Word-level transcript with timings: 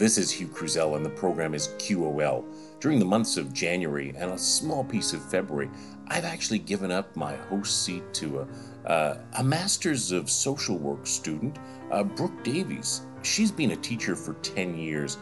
This 0.00 0.16
is 0.16 0.30
Hugh 0.30 0.48
Cruzel, 0.48 0.96
and 0.96 1.04
the 1.04 1.10
program 1.10 1.52
is 1.52 1.74
QOL. 1.76 2.46
During 2.80 2.98
the 2.98 3.04
months 3.04 3.36
of 3.36 3.52
January 3.52 4.14
and 4.16 4.30
a 4.30 4.38
small 4.38 4.82
piece 4.82 5.12
of 5.12 5.22
February, 5.22 5.68
I've 6.08 6.24
actually 6.24 6.60
given 6.60 6.90
up 6.90 7.14
my 7.14 7.36
host 7.36 7.84
seat 7.84 8.14
to 8.14 8.38
a, 8.40 8.88
uh, 8.88 9.18
a 9.36 9.44
Master's 9.44 10.10
of 10.10 10.30
Social 10.30 10.78
Work 10.78 11.06
student, 11.06 11.58
uh, 11.90 12.02
Brooke 12.02 12.42
Davies. 12.42 13.02
She's 13.20 13.52
been 13.52 13.72
a 13.72 13.76
teacher 13.76 14.16
for 14.16 14.32
10 14.42 14.74
years. 14.78 15.18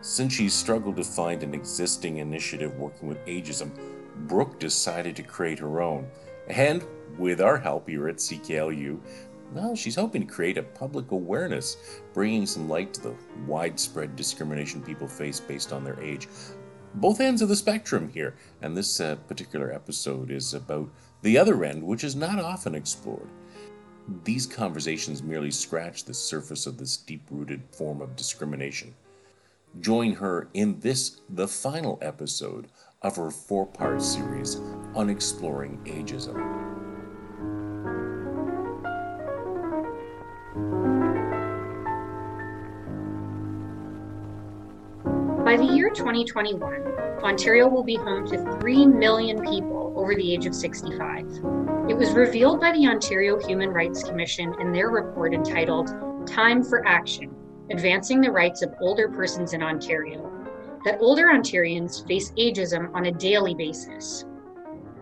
Since 0.00 0.32
she 0.32 0.48
struggled 0.48 0.96
to 0.96 1.04
find 1.04 1.44
an 1.44 1.54
existing 1.54 2.16
initiative 2.16 2.76
working 2.80 3.06
with 3.06 3.24
ageism, 3.26 3.70
Brooke 4.26 4.58
decided 4.58 5.14
to 5.14 5.22
create 5.22 5.60
her 5.60 5.80
own. 5.80 6.08
And 6.48 6.84
with 7.16 7.40
our 7.40 7.58
help 7.58 7.88
here 7.88 8.08
at 8.08 8.16
CKLU, 8.16 8.98
well, 9.52 9.74
she's 9.74 9.94
hoping 9.94 10.26
to 10.26 10.32
create 10.32 10.58
a 10.58 10.62
public 10.62 11.10
awareness, 11.12 11.76
bringing 12.12 12.46
some 12.46 12.68
light 12.68 12.92
to 12.94 13.00
the 13.00 13.14
widespread 13.46 14.16
discrimination 14.16 14.82
people 14.82 15.08
face 15.08 15.40
based 15.40 15.72
on 15.72 15.84
their 15.84 16.00
age. 16.00 16.28
Both 16.94 17.20
ends 17.20 17.42
of 17.42 17.48
the 17.48 17.56
spectrum 17.56 18.08
here, 18.08 18.34
and 18.62 18.76
this 18.76 19.00
uh, 19.00 19.16
particular 19.28 19.72
episode 19.72 20.30
is 20.30 20.54
about 20.54 20.88
the 21.22 21.36
other 21.36 21.64
end, 21.64 21.82
which 21.82 22.04
is 22.04 22.16
not 22.16 22.38
often 22.38 22.74
explored. 22.74 23.28
These 24.24 24.46
conversations 24.46 25.22
merely 25.22 25.50
scratch 25.50 26.04
the 26.04 26.14
surface 26.14 26.66
of 26.66 26.78
this 26.78 26.96
deep 26.96 27.22
rooted 27.30 27.62
form 27.70 28.00
of 28.00 28.16
discrimination. 28.16 28.94
Join 29.80 30.14
her 30.14 30.48
in 30.54 30.80
this, 30.80 31.20
the 31.28 31.48
final 31.48 31.98
episode 32.00 32.68
of 33.02 33.16
her 33.16 33.30
four 33.30 33.66
part 33.66 34.00
series 34.00 34.56
on 34.94 35.10
exploring 35.10 35.78
ageism. 35.84 36.65
2021, 45.96 46.82
Ontario 47.22 47.66
will 47.66 47.82
be 47.82 47.96
home 47.96 48.26
to 48.26 48.58
3 48.60 48.86
million 48.86 49.42
people 49.42 49.94
over 49.96 50.14
the 50.14 50.32
age 50.32 50.44
of 50.44 50.54
65. 50.54 51.26
It 51.88 51.96
was 51.96 52.12
revealed 52.12 52.60
by 52.60 52.72
the 52.72 52.86
Ontario 52.86 53.40
Human 53.40 53.70
Rights 53.70 54.04
Commission 54.04 54.54
in 54.60 54.72
their 54.72 54.90
report 54.90 55.32
entitled 55.32 55.88
Time 56.26 56.62
for 56.62 56.86
Action 56.86 57.34
Advancing 57.70 58.20
the 58.20 58.30
Rights 58.30 58.62
of 58.62 58.74
Older 58.80 59.08
Persons 59.08 59.54
in 59.54 59.62
Ontario 59.62 60.30
that 60.84 61.00
older 61.00 61.26
Ontarians 61.26 62.06
face 62.06 62.30
ageism 62.38 62.94
on 62.94 63.06
a 63.06 63.12
daily 63.12 63.54
basis. 63.54 64.24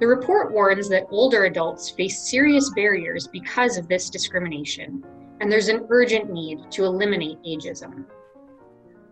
The 0.01 0.07
report 0.07 0.51
warns 0.51 0.89
that 0.89 1.07
older 1.11 1.45
adults 1.45 1.91
face 1.91 2.19
serious 2.19 2.71
barriers 2.71 3.27
because 3.27 3.77
of 3.77 3.87
this 3.87 4.09
discrimination, 4.09 5.05
and 5.41 5.53
there's 5.53 5.69
an 5.69 5.87
urgent 5.91 6.33
need 6.33 6.71
to 6.71 6.85
eliminate 6.85 7.43
ageism. 7.43 8.07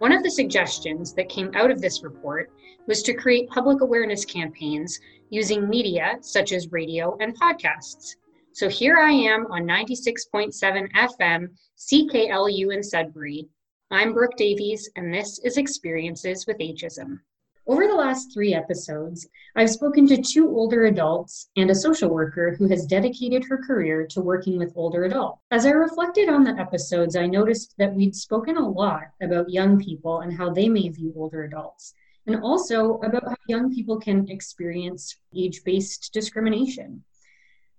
One 0.02 0.10
of 0.10 0.24
the 0.24 0.32
suggestions 0.32 1.12
that 1.14 1.28
came 1.28 1.52
out 1.54 1.70
of 1.70 1.80
this 1.80 2.02
report 2.02 2.50
was 2.88 3.04
to 3.04 3.14
create 3.14 3.48
public 3.50 3.82
awareness 3.82 4.24
campaigns 4.24 4.98
using 5.30 5.68
media 5.68 6.16
such 6.22 6.50
as 6.50 6.72
radio 6.72 7.16
and 7.20 7.38
podcasts. 7.38 8.16
So 8.50 8.68
here 8.68 8.96
I 8.96 9.12
am 9.12 9.46
on 9.52 9.62
96.7 9.62 10.90
FM, 10.92 11.46
CKLU 11.78 12.74
in 12.74 12.82
Sudbury. 12.82 13.46
I'm 13.92 14.12
Brooke 14.12 14.36
Davies, 14.36 14.90
and 14.96 15.14
this 15.14 15.38
is 15.44 15.56
Experiences 15.56 16.48
with 16.48 16.58
Ageism. 16.58 17.20
Over 17.64 17.86
the 17.86 17.94
last 17.94 18.34
three 18.34 18.54
episodes, 18.54 19.28
I've 19.54 19.70
spoken 19.70 20.08
to 20.08 20.20
two 20.20 20.48
older 20.48 20.86
adults 20.86 21.48
and 21.56 21.70
a 21.70 21.76
social 21.76 22.10
worker 22.10 22.56
who 22.58 22.66
has 22.66 22.86
dedicated 22.86 23.44
her 23.44 23.56
career 23.56 24.04
to 24.08 24.20
working 24.20 24.58
with 24.58 24.72
older 24.74 25.04
adults. 25.04 25.42
As 25.52 25.64
I 25.64 25.70
reflected 25.70 26.28
on 26.28 26.42
the 26.42 26.58
episodes, 26.58 27.14
I 27.14 27.26
noticed 27.26 27.74
that 27.78 27.94
we'd 27.94 28.16
spoken 28.16 28.56
a 28.56 28.68
lot 28.68 29.04
about 29.22 29.48
young 29.48 29.78
people 29.78 30.22
and 30.22 30.36
how 30.36 30.50
they 30.50 30.68
may 30.68 30.88
view 30.88 31.12
older 31.14 31.44
adults, 31.44 31.94
and 32.26 32.42
also 32.42 32.98
about 32.98 33.28
how 33.28 33.36
young 33.46 33.72
people 33.72 34.00
can 34.00 34.28
experience 34.28 35.16
age 35.32 35.62
based 35.62 36.12
discrimination. 36.12 37.04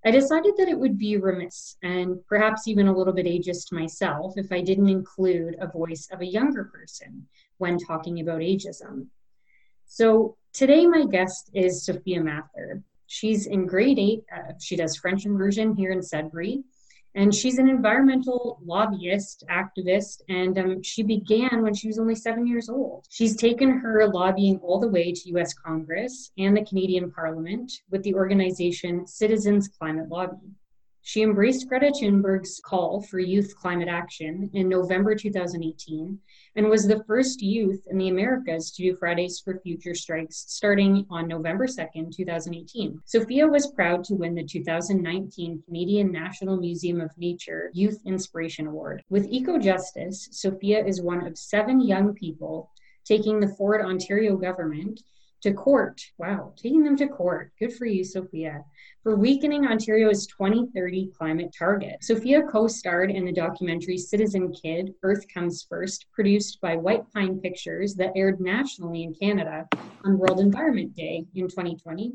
I 0.05 0.11
decided 0.11 0.53
that 0.57 0.69
it 0.69 0.79
would 0.79 0.97
be 0.97 1.17
remiss 1.17 1.75
and 1.83 2.25
perhaps 2.27 2.69
even 2.69 2.87
a 2.87 2.97
little 2.97 3.13
bit 3.13 3.25
ageist 3.25 3.73
myself 3.73 4.35
if 4.37 4.49
I 4.49 4.61
didn't 4.61 4.89
include 4.89 5.57
a 5.59 5.67
voice 5.67 6.07
of 6.09 6.21
a 6.21 6.25
younger 6.25 6.63
person 6.63 7.27
when 7.57 7.77
talking 7.77 8.21
about 8.21 8.39
ageism. 8.39 9.07
So 9.85 10.37
today 10.53 10.85
my 10.85 11.05
guest 11.05 11.49
is 11.53 11.85
Sophia 11.85 12.21
Mathur. 12.21 12.81
She's 13.07 13.45
in 13.45 13.67
grade 13.67 13.99
eight. 13.99 14.23
Uh, 14.35 14.53
she 14.59 14.75
does 14.75 14.95
French 14.95 15.25
immersion 15.25 15.75
here 15.75 15.91
in 15.91 16.01
Sudbury. 16.01 16.63
And 17.15 17.33
she's 17.33 17.59
an 17.59 17.69
environmental 17.69 18.59
lobbyist, 18.65 19.43
activist, 19.47 20.21
and 20.29 20.57
um, 20.57 20.81
she 20.81 21.03
began 21.03 21.61
when 21.61 21.75
she 21.75 21.87
was 21.87 21.99
only 21.99 22.15
seven 22.15 22.47
years 22.47 22.69
old. 22.69 23.05
She's 23.09 23.35
taken 23.35 23.69
her 23.79 24.07
lobbying 24.07 24.57
all 24.63 24.79
the 24.79 24.87
way 24.87 25.11
to 25.11 25.37
US 25.37 25.53
Congress 25.53 26.31
and 26.39 26.57
the 26.57 26.65
Canadian 26.65 27.11
Parliament 27.11 27.71
with 27.91 28.01
the 28.01 28.15
organization 28.15 29.05
Citizens 29.05 29.67
Climate 29.67 30.09
Lobby. 30.09 30.55
She 31.05 31.21
embraced 31.21 31.67
Greta 31.67 31.91
Thunberg's 31.91 32.61
call 32.63 33.01
for 33.01 33.19
youth 33.19 33.57
climate 33.57 33.89
action 33.89 34.49
in 34.53 34.69
November 34.69 35.15
2018 35.15 36.17
and 36.55 36.69
was 36.69 36.87
the 36.87 37.03
first 37.03 37.41
youth 37.41 37.85
in 37.91 37.97
the 37.97 38.07
Americas 38.07 38.71
to 38.71 38.83
do 38.83 38.95
Fridays 38.95 39.41
for 39.43 39.59
Future 39.59 39.95
strikes 39.95 40.45
starting 40.47 41.05
on 41.09 41.27
November 41.27 41.67
2nd, 41.67 42.15
2018. 42.15 43.01
Sophia 43.03 43.45
was 43.45 43.71
proud 43.71 44.05
to 44.05 44.15
win 44.15 44.33
the 44.33 44.45
2019 44.45 45.63
Canadian 45.65 46.09
National 46.09 46.55
Museum 46.55 47.01
of 47.01 47.11
Nature 47.17 47.69
Youth 47.73 47.99
Inspiration 48.05 48.67
Award. 48.67 49.03
With 49.09 49.29
Ecojustice, 49.29 50.33
Sophia 50.33 50.85
is 50.85 51.01
one 51.01 51.27
of 51.27 51.37
seven 51.37 51.81
young 51.81 52.13
people 52.13 52.71
taking 53.03 53.41
the 53.41 53.53
Ford 53.57 53.81
Ontario 53.81 54.37
government 54.37 55.01
to 55.43 55.53
court. 55.53 56.01
Wow, 56.17 56.53
taking 56.57 56.83
them 56.83 56.97
to 56.97 57.07
court. 57.07 57.51
Good 57.59 57.73
for 57.73 57.85
you, 57.85 58.03
Sophia 58.03 58.63
for 59.03 59.17
weakening 59.17 59.67
Ontario's 59.67 60.25
2030 60.27 61.11
climate 61.17 61.53
target. 61.57 61.97
Sophia 62.01 62.41
co 62.43 62.67
starred 62.67 63.11
in 63.11 63.25
the 63.25 63.33
documentary 63.33 63.97
Citizen 63.97 64.53
Kid 64.53 64.93
Earth 65.03 65.25
Comes 65.31 65.65
First, 65.69 66.05
produced 66.13 66.61
by 66.61 66.77
White 66.77 67.03
Pine 67.13 67.39
Pictures, 67.39 67.95
that 67.95 68.13
aired 68.15 68.39
nationally 68.39 69.03
in 69.03 69.13
Canada 69.13 69.67
on 70.05 70.17
World 70.17 70.39
Environment 70.39 70.95
Day 70.95 71.25
in 71.35 71.49
2020. 71.49 72.13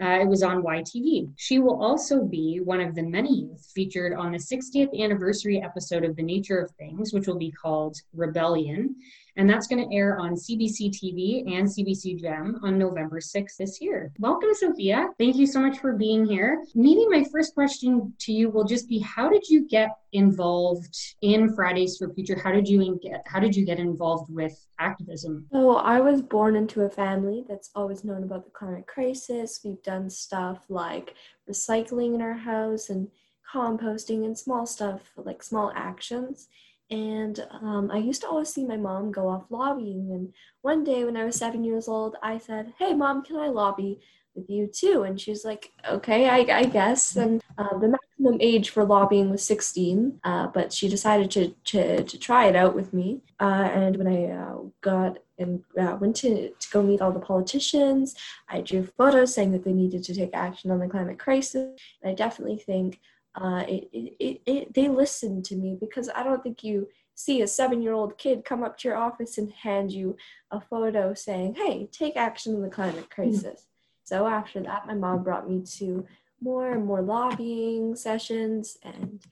Uh, 0.00 0.20
it 0.22 0.26
was 0.26 0.42
on 0.42 0.62
YTV. 0.62 1.30
She 1.36 1.58
will 1.58 1.80
also 1.80 2.24
be 2.24 2.60
one 2.64 2.80
of 2.80 2.94
the 2.94 3.02
many 3.02 3.42
youth 3.42 3.70
featured 3.74 4.14
on 4.14 4.32
the 4.32 4.38
60th 4.38 4.98
anniversary 4.98 5.62
episode 5.62 6.02
of 6.02 6.16
The 6.16 6.22
Nature 6.22 6.58
of 6.58 6.70
Things, 6.72 7.12
which 7.12 7.26
will 7.26 7.38
be 7.38 7.52
called 7.52 7.96
Rebellion 8.14 8.96
and 9.36 9.48
that's 9.48 9.66
going 9.66 9.88
to 9.88 9.94
air 9.94 10.18
on 10.18 10.34
CBC 10.34 10.90
TV 10.90 11.56
and 11.56 11.66
CBC 11.66 12.20
Gem 12.20 12.60
on 12.62 12.78
November 12.78 13.18
6th 13.18 13.56
this 13.58 13.80
year. 13.80 14.12
Welcome, 14.18 14.50
Sophia. 14.52 15.08
Thank 15.18 15.36
you 15.36 15.46
so 15.46 15.60
much 15.60 15.78
for 15.78 15.94
being 15.94 16.26
here. 16.26 16.62
Maybe 16.74 17.06
my 17.08 17.24
first 17.32 17.54
question 17.54 18.12
to 18.20 18.32
you 18.32 18.50
will 18.50 18.64
just 18.64 18.88
be 18.88 18.98
how 18.98 19.28
did 19.28 19.48
you 19.48 19.66
get 19.68 19.90
involved 20.12 20.96
in 21.22 21.54
Fridays 21.54 21.96
for 21.96 22.12
Future? 22.12 22.38
How 22.38 22.52
did 22.52 22.68
you 22.68 23.00
get 23.02 23.22
how 23.26 23.40
did 23.40 23.56
you 23.56 23.64
get 23.64 23.78
involved 23.78 24.30
with 24.32 24.66
activism? 24.78 25.46
So 25.52 25.76
I 25.76 26.00
was 26.00 26.20
born 26.20 26.56
into 26.56 26.82
a 26.82 26.90
family 26.90 27.44
that's 27.48 27.70
always 27.74 28.04
known 28.04 28.24
about 28.24 28.44
the 28.44 28.50
climate 28.50 28.86
crisis. 28.86 29.60
We've 29.64 29.82
done 29.82 30.10
stuff 30.10 30.64
like 30.68 31.14
recycling 31.48 32.14
in 32.14 32.22
our 32.22 32.34
house 32.34 32.90
and 32.90 33.08
composting 33.54 34.24
and 34.24 34.38
small 34.38 34.66
stuff 34.66 35.00
like 35.16 35.42
small 35.42 35.72
actions 35.74 36.48
and 36.92 37.42
um, 37.62 37.90
I 37.90 37.96
used 37.96 38.20
to 38.20 38.28
always 38.28 38.50
see 38.50 38.66
my 38.66 38.76
mom 38.76 39.12
go 39.12 39.26
off 39.26 39.44
lobbying. 39.48 40.10
And 40.12 40.34
one 40.60 40.84
day 40.84 41.04
when 41.04 41.16
I 41.16 41.24
was 41.24 41.36
seven 41.36 41.64
years 41.64 41.88
old, 41.88 42.16
I 42.22 42.36
said, 42.36 42.74
Hey, 42.78 42.92
mom, 42.92 43.24
can 43.24 43.36
I 43.36 43.48
lobby 43.48 43.98
with 44.34 44.50
you 44.50 44.66
too? 44.66 45.04
And 45.04 45.18
she's 45.18 45.42
like, 45.42 45.72
Okay, 45.88 46.28
I, 46.28 46.40
I 46.54 46.64
guess. 46.66 47.16
And 47.16 47.42
uh, 47.56 47.78
the 47.78 47.88
maximum 47.88 48.36
age 48.42 48.68
for 48.68 48.84
lobbying 48.84 49.30
was 49.30 49.42
16, 49.42 50.20
uh, 50.22 50.48
but 50.48 50.70
she 50.70 50.86
decided 50.86 51.30
to, 51.30 51.48
to, 51.64 52.04
to, 52.04 52.18
try 52.18 52.46
it 52.46 52.56
out 52.56 52.74
with 52.74 52.92
me. 52.92 53.22
Uh, 53.40 53.70
and 53.72 53.96
when 53.96 54.06
I 54.06 54.26
uh, 54.26 54.58
got 54.82 55.16
and 55.38 55.64
uh, 55.80 55.96
went 55.98 56.16
to, 56.16 56.50
to 56.50 56.70
go 56.70 56.82
meet 56.82 57.00
all 57.00 57.10
the 57.10 57.20
politicians, 57.20 58.14
I 58.50 58.60
drew 58.60 58.84
photos 58.98 59.34
saying 59.34 59.52
that 59.52 59.64
they 59.64 59.72
needed 59.72 60.04
to 60.04 60.14
take 60.14 60.34
action 60.34 60.70
on 60.70 60.78
the 60.78 60.88
climate 60.88 61.18
crisis. 61.18 61.70
And 62.02 62.10
I 62.10 62.14
definitely 62.14 62.58
think 62.58 63.00
uh, 63.34 63.64
it, 63.66 63.88
it, 63.92 64.40
it, 64.46 64.74
they 64.74 64.88
listened 64.88 65.44
to 65.46 65.56
me 65.56 65.76
because 65.80 66.08
I 66.14 66.22
don't 66.22 66.42
think 66.42 66.62
you 66.62 66.88
see 67.14 67.42
a 67.42 67.46
seven 67.46 67.82
year 67.82 67.92
old 67.92 68.18
kid 68.18 68.44
come 68.44 68.62
up 68.62 68.78
to 68.78 68.88
your 68.88 68.96
office 68.96 69.38
and 69.38 69.52
hand 69.52 69.92
you 69.92 70.16
a 70.50 70.60
photo 70.60 71.14
saying, 71.14 71.54
hey, 71.54 71.88
take 71.92 72.16
action 72.16 72.54
in 72.54 72.62
the 72.62 72.68
climate 72.68 73.06
hmm. 73.10 73.22
crisis. 73.22 73.44
Mm-hmm. 73.44 74.04
So 74.04 74.26
after 74.26 74.60
that, 74.60 74.86
my 74.86 74.94
mom 74.94 75.22
brought 75.22 75.48
me 75.48 75.62
to 75.78 76.06
more 76.40 76.72
and 76.72 76.84
more 76.84 77.02
lobbying 77.02 77.94
sessions 77.94 78.76
and 78.82 79.22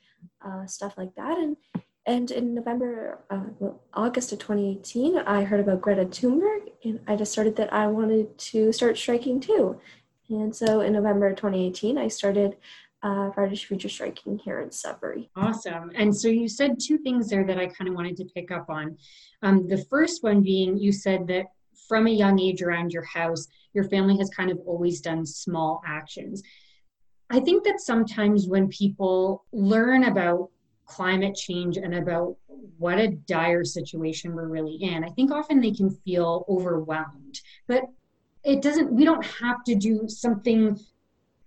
uh, 0.45 0.65
stuff 0.67 0.95
like 0.97 1.15
that. 1.17 1.39
And 1.39 1.57
and 2.07 2.31
in 2.31 2.55
November, 2.55 3.19
uh, 3.29 3.45
well, 3.59 3.83
August 3.93 4.33
of 4.33 4.39
2018, 4.39 5.19
I 5.19 5.45
heard 5.45 5.61
about 5.61 5.83
Greta 5.83 6.07
Thunberg, 6.07 6.71
and 6.83 6.99
I 7.07 7.15
decided 7.15 7.57
that 7.57 7.73
I 7.73 7.87
wanted 7.89 8.37
to 8.39 8.73
start 8.73 8.97
striking 8.97 9.39
too. 9.39 9.79
And 10.31 10.55
so 10.57 10.81
in 10.81 10.95
November 10.95 11.31
2018, 11.35 11.99
I 11.99 12.09
started 12.09 12.57
uh, 13.03 13.31
Future 13.55 13.89
striking 13.89 14.39
here 14.39 14.61
in 14.61 14.71
Sudbury. 14.71 15.31
Awesome. 15.37 15.91
And 15.95 16.15
so 16.15 16.29
you 16.29 16.49
said 16.49 16.79
two 16.79 16.99
things 16.99 17.29
there 17.29 17.45
that 17.45 17.59
I 17.59 17.67
kind 17.67 17.89
of 17.89 17.95
wanted 17.95 18.17
to 18.19 18.25
pick 18.25 18.51
up 18.51 18.69
on. 18.69 18.97
Um, 19.43 19.67
the 19.69 19.85
first 19.91 20.23
one 20.23 20.43
being 20.43 20.77
you 20.77 20.93
said 20.93 21.27
that 21.29 21.47
from 21.89 22.07
a 22.07 22.11
young 22.11 22.39
age 22.39 22.63
around 22.63 22.93
your 22.93 23.05
house, 23.05 23.49
your 23.73 23.85
family 23.85 24.17
has 24.19 24.31
kind 24.31 24.51
of 24.51 24.59
always 24.67 25.01
done 25.01 25.25
small 25.25 25.83
actions. 25.87 26.43
I 27.31 27.41
think 27.41 27.65
that 27.65 27.81
sometimes 27.81 28.49
when 28.49 28.69
people 28.69 29.45
learn 29.53 30.05
about 30.05 30.51
climate 30.87 31.37
change 31.37 31.77
and 31.77 31.95
about 31.95 32.37
what 32.79 32.99
a 32.99 33.09
dire 33.09 33.65
situation 33.65 34.35
we're 34.35 34.49
really 34.49 34.75
in, 34.75 35.05
I 35.05 35.09
think 35.11 35.31
often 35.31 35.61
they 35.61 35.71
can 35.71 35.91
feel 35.91 36.45
overwhelmed. 36.49 37.41
But 37.69 37.85
it 38.45 38.63
doesn't, 38.63 38.93
we 38.93 39.05
don't 39.05 39.25
have 39.25 39.63
to 39.65 39.75
do 39.75 40.09
something 40.09 40.79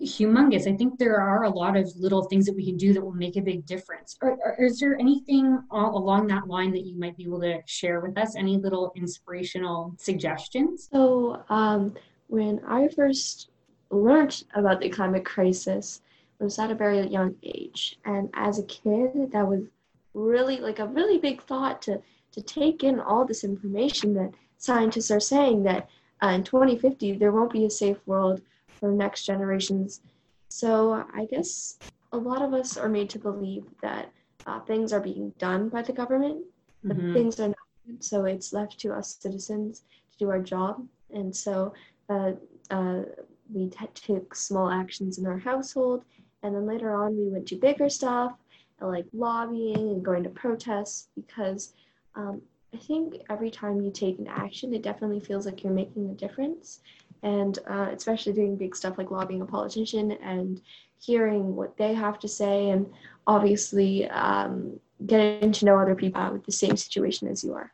humongous. 0.04 0.72
I 0.72 0.76
think 0.76 0.98
there 0.98 1.20
are 1.20 1.44
a 1.44 1.50
lot 1.50 1.76
of 1.76 1.92
little 1.98 2.24
things 2.24 2.46
that 2.46 2.56
we 2.56 2.66
can 2.66 2.78
do 2.78 2.94
that 2.94 3.04
will 3.04 3.12
make 3.12 3.36
a 3.36 3.42
big 3.42 3.66
difference. 3.66 4.18
Or, 4.22 4.38
or, 4.44 4.66
is 4.66 4.80
there 4.80 5.00
anything 5.00 5.60
along 5.72 6.28
that 6.28 6.48
line 6.48 6.72
that 6.72 6.86
you 6.86 6.98
might 6.98 7.18
be 7.18 7.24
able 7.24 7.42
to 7.42 7.60
share 7.66 8.00
with 8.00 8.18
us? 8.18 8.36
Any 8.36 8.58
little 8.58 8.92
inspirational 8.96 9.96
suggestions? 9.98 10.90
So, 10.92 11.44
um, 11.50 11.96
when 12.28 12.62
I 12.68 12.88
first 12.88 13.50
learned 13.90 14.44
about 14.56 14.82
the 14.82 14.90
climate 14.90 15.26
crisis, 15.26 16.02
I 16.40 16.44
was 16.44 16.58
at 16.60 16.72
a 16.72 16.76
very 16.76 17.08
young 17.08 17.36
age, 17.44 18.00
and 18.06 18.30
as 18.34 18.60
a 18.60 18.64
kid, 18.64 19.32
that 19.32 19.48
was 19.48 19.64
really 20.14 20.58
like 20.58 20.80
a 20.80 20.88
really 20.88 21.18
big 21.18 21.42
thought 21.42 21.82
to 21.84 22.02
to 22.32 22.42
take 22.42 22.84
in 22.84 23.00
all 23.00 23.26
this 23.26 23.44
information 23.44 24.14
that 24.16 24.34
scientists 24.58 25.12
are 25.12 25.20
saying 25.20 25.64
that 25.64 25.88
uh, 26.24 26.30
in 26.30 26.44
2050 26.44 27.14
there 27.18 27.32
won't 27.32 27.52
be 27.52 27.66
a 27.66 27.70
safe 27.70 27.98
world 28.06 28.42
for 28.84 28.92
next 28.92 29.24
generations. 29.24 30.02
So 30.50 31.06
I 31.14 31.24
guess 31.32 31.78
a 32.12 32.18
lot 32.18 32.42
of 32.42 32.54
us 32.54 32.76
are 32.76 32.90
made 32.90 33.10
to 33.12 33.18
believe 33.18 33.64
that 33.82 34.12
uh, 34.46 34.60
things 34.60 34.92
are 34.92 35.00
being 35.00 35.30
done 35.40 35.70
by 35.70 35.84
the 35.84 35.94
government, 35.94 36.44
but 36.84 36.98
mm-hmm. 36.98 37.14
things 37.14 37.40
are 37.40 37.48
not. 37.48 37.58
So 38.02 38.26
it's 38.26 38.52
left 38.52 38.78
to 38.82 38.92
us 38.92 39.16
citizens 39.22 39.84
to 40.12 40.18
do 40.18 40.30
our 40.30 40.42
job. 40.42 40.86
And 41.14 41.34
so 41.34 41.74
uh, 42.10 42.34
uh, 42.72 43.04
we 43.54 43.70
t- 43.70 43.88
took 43.94 44.36
small 44.36 44.70
actions 44.70 45.18
in 45.18 45.28
our 45.28 45.38
household. 45.38 46.04
And 46.44 46.54
then 46.54 46.66
later 46.66 46.94
on, 46.94 47.16
we 47.18 47.30
went 47.30 47.48
to 47.48 47.56
bigger 47.56 47.88
stuff 47.88 48.34
like 48.82 49.06
lobbying 49.14 49.78
and 49.78 50.04
going 50.04 50.24
to 50.24 50.30
protests 50.30 51.08
because 51.16 51.72
um, 52.16 52.42
I 52.74 52.78
think 52.80 53.22
every 53.30 53.50
time 53.50 53.82
you 53.82 53.92
take 53.92 54.20
an 54.20 54.28
action, 54.28 54.74
it 54.74 54.82
definitely 54.82 55.22
feels 55.22 55.46
like 55.46 55.64
you're 55.64 55.72
making 55.72 56.10
a 56.10 56.14
difference 56.16 56.82
and 57.24 57.60
uh, 57.70 57.90
especially 57.96 58.34
doing 58.34 58.56
big 58.56 58.76
stuff 58.76 58.98
like 58.98 59.12
lobbying 59.12 59.42
a 59.42 59.46
politician 59.46 60.12
and 60.12 60.62
hearing 61.00 61.56
what 61.56 61.76
they 61.78 61.94
have 61.94 62.20
to 62.20 62.28
say 62.28 62.70
and 62.70 62.86
obviously 63.28 64.08
um, 64.10 64.80
getting 65.06 65.52
to 65.52 65.66
know 65.66 65.78
other 65.78 65.96
people 65.96 66.32
with 66.32 66.46
the 66.46 66.52
same 66.52 66.78
situation 66.78 67.28
as 67.28 67.44
you 67.44 67.54
are. 67.54 67.72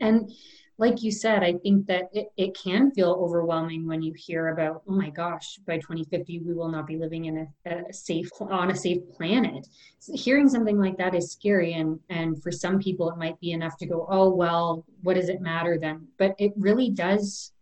And 0.00 0.30
like 0.78 1.02
you 1.02 1.10
said 1.10 1.42
i 1.42 1.52
think 1.54 1.86
that 1.86 2.08
it, 2.12 2.28
it 2.36 2.56
can 2.56 2.90
feel 2.92 3.10
overwhelming 3.20 3.86
when 3.86 4.00
you 4.00 4.12
hear 4.16 4.48
about 4.48 4.82
oh 4.88 4.92
my 4.92 5.10
gosh 5.10 5.58
by 5.66 5.76
2050 5.76 6.38
we 6.40 6.54
will 6.54 6.68
not 6.68 6.86
be 6.86 6.96
living 6.96 7.26
in 7.26 7.48
a, 7.66 7.70
a 7.70 7.92
safe 7.92 8.30
on 8.40 8.70
a 8.70 8.76
safe 8.76 8.98
planet. 9.16 9.66
So 9.98 10.16
hearing 10.16 10.48
something 10.48 10.78
like 10.78 10.96
that 10.98 11.14
is 11.14 11.32
scary 11.32 11.74
and 11.74 11.98
and 12.08 12.40
for 12.42 12.50
some 12.50 12.78
people 12.78 13.10
it 13.10 13.18
might 13.18 13.38
be 13.40 13.52
enough 13.52 13.76
to 13.78 13.86
go 13.86 14.06
oh 14.08 14.30
well 14.30 14.84
what 15.02 15.14
does 15.14 15.28
it 15.28 15.40
matter 15.40 15.78
then? 15.78 16.06
But 16.16 16.34
it 16.38 16.52
really 16.56 16.90
does 16.90 17.52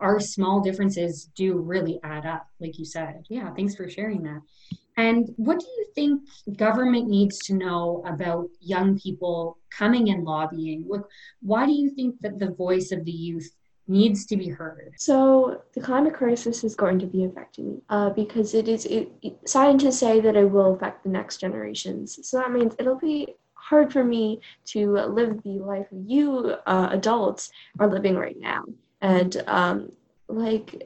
our 0.00 0.20
small 0.20 0.60
differences 0.60 1.30
do 1.34 1.58
really 1.58 1.98
add 2.02 2.26
up, 2.26 2.46
like 2.60 2.78
you 2.78 2.84
said. 2.84 3.24
Yeah, 3.28 3.52
thanks 3.54 3.74
for 3.74 3.88
sharing 3.88 4.22
that. 4.22 4.40
And 4.96 5.28
what 5.36 5.60
do 5.60 5.66
you 5.66 5.86
think 5.94 6.22
government 6.56 7.08
needs 7.08 7.38
to 7.46 7.54
know 7.54 8.02
about 8.06 8.48
young 8.60 8.98
people 8.98 9.58
coming 9.70 10.08
and 10.10 10.24
lobbying? 10.24 10.88
Why 11.42 11.66
do 11.66 11.72
you 11.72 11.90
think 11.90 12.20
that 12.20 12.38
the 12.38 12.52
voice 12.52 12.92
of 12.92 13.04
the 13.04 13.12
youth 13.12 13.50
needs 13.88 14.24
to 14.26 14.36
be 14.36 14.48
heard? 14.48 14.94
So 14.96 15.62
the 15.74 15.80
climate 15.80 16.14
crisis 16.14 16.64
is 16.64 16.74
going 16.74 16.98
to 17.00 17.06
be 17.06 17.24
affecting 17.24 17.72
me 17.72 17.82
uh, 17.90 18.10
because 18.10 18.54
it 18.54 18.68
is. 18.68 18.86
It, 18.86 19.12
it, 19.20 19.36
scientists 19.46 19.98
say 19.98 20.20
that 20.20 20.36
it 20.36 20.50
will 20.50 20.74
affect 20.74 21.04
the 21.04 21.10
next 21.10 21.38
generations. 21.38 22.18
So 22.22 22.38
that 22.38 22.52
means 22.52 22.74
it'll 22.78 22.98
be 22.98 23.34
hard 23.54 23.92
for 23.92 24.04
me 24.04 24.40
to 24.64 24.92
live 24.92 25.42
the 25.42 25.58
life 25.58 25.86
you 25.90 26.54
uh, 26.66 26.88
adults 26.92 27.50
are 27.78 27.88
living 27.88 28.16
right 28.16 28.38
now. 28.38 28.64
And 29.06 29.42
um, 29.46 29.92
like, 30.28 30.82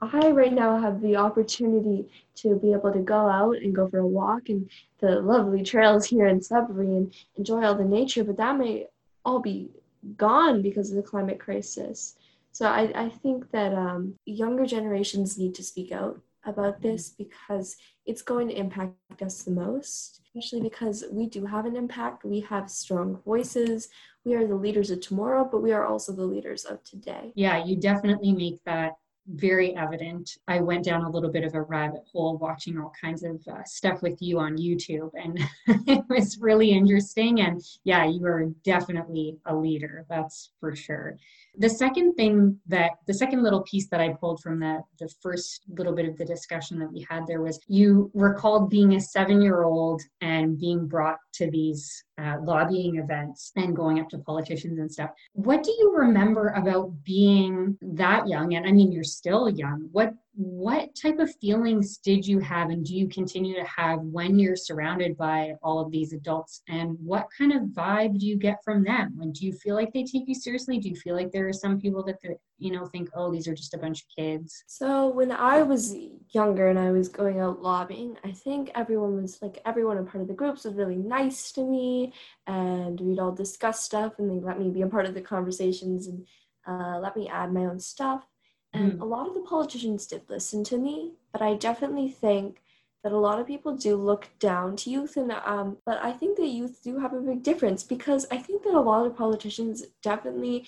I 0.00 0.30
right 0.30 0.52
now 0.52 0.80
have 0.80 1.00
the 1.02 1.16
opportunity 1.16 2.08
to 2.36 2.56
be 2.56 2.72
able 2.72 2.92
to 2.92 3.00
go 3.00 3.28
out 3.28 3.56
and 3.56 3.74
go 3.74 3.88
for 3.88 3.98
a 3.98 4.06
walk 4.06 4.48
in 4.48 4.70
the 5.00 5.20
lovely 5.20 5.62
trails 5.62 6.06
here 6.06 6.26
in 6.26 6.40
Sudbury 6.40 6.86
and 6.86 7.12
enjoy 7.36 7.62
all 7.64 7.74
the 7.74 7.84
nature, 7.84 8.24
but 8.24 8.36
that 8.38 8.56
may 8.56 8.86
all 9.24 9.40
be 9.40 9.68
gone 10.16 10.62
because 10.62 10.90
of 10.90 10.96
the 10.96 11.02
climate 11.02 11.40
crisis. 11.40 12.16
So 12.52 12.66
I, 12.66 12.90
I 12.94 13.08
think 13.08 13.50
that 13.50 13.74
um, 13.74 14.14
younger 14.24 14.64
generations 14.64 15.36
need 15.36 15.54
to 15.56 15.62
speak 15.62 15.92
out 15.92 16.20
about 16.44 16.80
mm-hmm. 16.80 16.88
this 16.88 17.10
because 17.10 17.76
it's 18.06 18.22
going 18.22 18.48
to 18.48 18.54
impact 18.54 18.94
us 19.22 19.42
the 19.42 19.50
most, 19.50 20.20
especially 20.26 20.60
because 20.60 21.04
we 21.10 21.26
do 21.26 21.44
have 21.46 21.66
an 21.66 21.76
impact. 21.76 22.24
We 22.24 22.40
have 22.40 22.70
strong 22.70 23.20
voices. 23.24 23.88
We 24.24 24.34
are 24.34 24.46
the 24.46 24.54
leaders 24.54 24.90
of 24.90 25.00
tomorrow, 25.00 25.48
but 25.50 25.62
we 25.62 25.72
are 25.72 25.86
also 25.86 26.12
the 26.12 26.24
leaders 26.24 26.64
of 26.64 26.82
today. 26.84 27.32
Yeah, 27.34 27.64
you 27.64 27.76
definitely 27.76 28.32
make 28.32 28.62
that 28.64 28.92
very 29.28 29.76
evident. 29.76 30.38
I 30.48 30.60
went 30.60 30.84
down 30.84 31.04
a 31.04 31.10
little 31.10 31.30
bit 31.30 31.44
of 31.44 31.54
a 31.54 31.62
rabbit 31.62 32.02
hole 32.10 32.38
watching 32.38 32.78
all 32.78 32.92
kinds 32.98 33.22
of 33.22 33.40
uh, 33.46 33.62
stuff 33.64 34.02
with 34.02 34.20
you 34.20 34.38
on 34.38 34.56
YouTube, 34.56 35.10
and 35.14 35.38
it 35.86 36.04
was 36.08 36.38
really 36.40 36.70
interesting. 36.70 37.40
And 37.40 37.60
yeah, 37.84 38.06
you 38.06 38.24
are 38.24 38.46
definitely 38.64 39.36
a 39.46 39.54
leader, 39.54 40.06
that's 40.08 40.50
for 40.60 40.74
sure. 40.74 41.16
The 41.58 41.68
second 41.68 42.14
thing 42.14 42.58
that 42.68 42.92
the 43.08 43.14
second 43.14 43.42
little 43.42 43.62
piece 43.62 43.88
that 43.88 44.00
I 44.00 44.10
pulled 44.10 44.40
from 44.40 44.60
the, 44.60 44.80
the 45.00 45.08
first 45.20 45.64
little 45.68 45.92
bit 45.92 46.08
of 46.08 46.16
the 46.16 46.24
discussion 46.24 46.78
that 46.78 46.92
we 46.92 47.04
had 47.10 47.26
there 47.26 47.42
was 47.42 47.58
you 47.66 48.12
recalled 48.14 48.70
being 48.70 48.94
a 48.94 49.00
seven 49.00 49.42
year 49.42 49.64
old 49.64 50.00
and 50.20 50.56
being 50.56 50.86
brought 50.86 51.18
to 51.34 51.50
these 51.50 52.04
uh, 52.16 52.36
lobbying 52.42 52.96
events 52.98 53.50
and 53.56 53.74
going 53.74 53.98
up 53.98 54.08
to 54.10 54.18
politicians 54.18 54.78
and 54.78 54.90
stuff. 54.90 55.10
What 55.32 55.64
do 55.64 55.72
you 55.72 55.94
remember 55.96 56.48
about 56.50 56.92
being 57.02 57.76
that 57.82 58.28
young? 58.28 58.54
And 58.54 58.64
I 58.66 58.70
mean, 58.70 58.92
you're 58.92 59.02
still 59.02 59.48
young. 59.48 59.88
What 59.90 60.14
what 60.38 60.94
type 60.94 61.18
of 61.18 61.34
feelings 61.40 61.98
did 61.98 62.24
you 62.24 62.38
have 62.38 62.70
and 62.70 62.86
do 62.86 62.94
you 62.94 63.08
continue 63.08 63.56
to 63.56 63.64
have 63.64 63.98
when 64.02 64.38
you're 64.38 64.54
surrounded 64.54 65.16
by 65.16 65.54
all 65.64 65.80
of 65.80 65.90
these 65.90 66.12
adults? 66.12 66.62
And 66.68 66.96
what 67.02 67.26
kind 67.36 67.52
of 67.52 67.62
vibe 67.70 68.20
do 68.20 68.24
you 68.24 68.36
get 68.36 68.62
from 68.64 68.84
them? 68.84 69.18
And 69.20 69.34
do 69.34 69.44
you 69.44 69.52
feel 69.52 69.74
like 69.74 69.92
they 69.92 70.04
take 70.04 70.28
you 70.28 70.36
seriously? 70.36 70.78
Do 70.78 70.88
you 70.88 70.94
feel 70.94 71.16
like 71.16 71.32
there 71.32 71.48
are 71.48 71.52
some 71.52 71.80
people 71.80 72.04
that 72.04 72.18
you 72.58 72.72
know 72.72 72.86
think 72.86 73.08
oh 73.14 73.32
these 73.32 73.48
are 73.48 73.54
just 73.54 73.74
a 73.74 73.78
bunch 73.78 74.02
of 74.02 74.06
kids? 74.16 74.62
So 74.66 75.08
when 75.08 75.32
i 75.32 75.62
was 75.62 75.94
younger 76.30 76.68
and 76.68 76.78
i 76.78 76.90
was 76.90 77.08
going 77.08 77.40
out 77.40 77.62
lobbying 77.62 78.16
i 78.24 78.30
think 78.30 78.70
everyone 78.74 79.22
was 79.22 79.40
like 79.40 79.60
everyone 79.64 79.96
in 79.96 80.06
part 80.06 80.22
of 80.22 80.28
the 80.28 80.34
groups 80.34 80.64
was 80.64 80.74
really 80.74 80.96
nice 80.96 81.52
to 81.52 81.64
me 81.64 82.12
and 82.46 83.00
we'd 83.00 83.18
all 83.18 83.32
discuss 83.32 83.84
stuff 83.84 84.14
and 84.18 84.30
they 84.30 84.44
let 84.44 84.58
me 84.58 84.70
be 84.70 84.82
a 84.82 84.86
part 84.86 85.06
of 85.06 85.14
the 85.14 85.20
conversations 85.20 86.06
and 86.06 86.26
uh, 86.66 86.98
let 86.98 87.16
me 87.16 87.28
add 87.28 87.52
my 87.52 87.64
own 87.64 87.80
stuff 87.80 88.26
and 88.72 88.92
mm. 88.92 89.00
a 89.00 89.04
lot 89.04 89.28
of 89.28 89.34
the 89.34 89.40
politicians 89.40 90.06
did 90.06 90.22
listen 90.28 90.64
to 90.64 90.78
me, 90.78 91.12
but 91.32 91.42
I 91.42 91.54
definitely 91.54 92.10
think 92.10 92.60
that 93.02 93.12
a 93.12 93.18
lot 93.18 93.40
of 93.40 93.46
people 93.46 93.76
do 93.76 93.96
look 93.96 94.28
down 94.38 94.76
to 94.76 94.90
youth 94.90 95.16
and 95.16 95.32
um 95.32 95.76
but 95.86 96.02
I 96.02 96.12
think 96.12 96.36
that 96.36 96.46
youth 96.46 96.82
do 96.82 96.98
have 96.98 97.12
a 97.12 97.20
big 97.20 97.42
difference 97.42 97.82
because 97.82 98.26
I 98.30 98.38
think 98.38 98.64
that 98.64 98.74
a 98.74 98.80
lot 98.80 99.06
of 99.06 99.16
politicians 99.16 99.84
definitely 100.02 100.66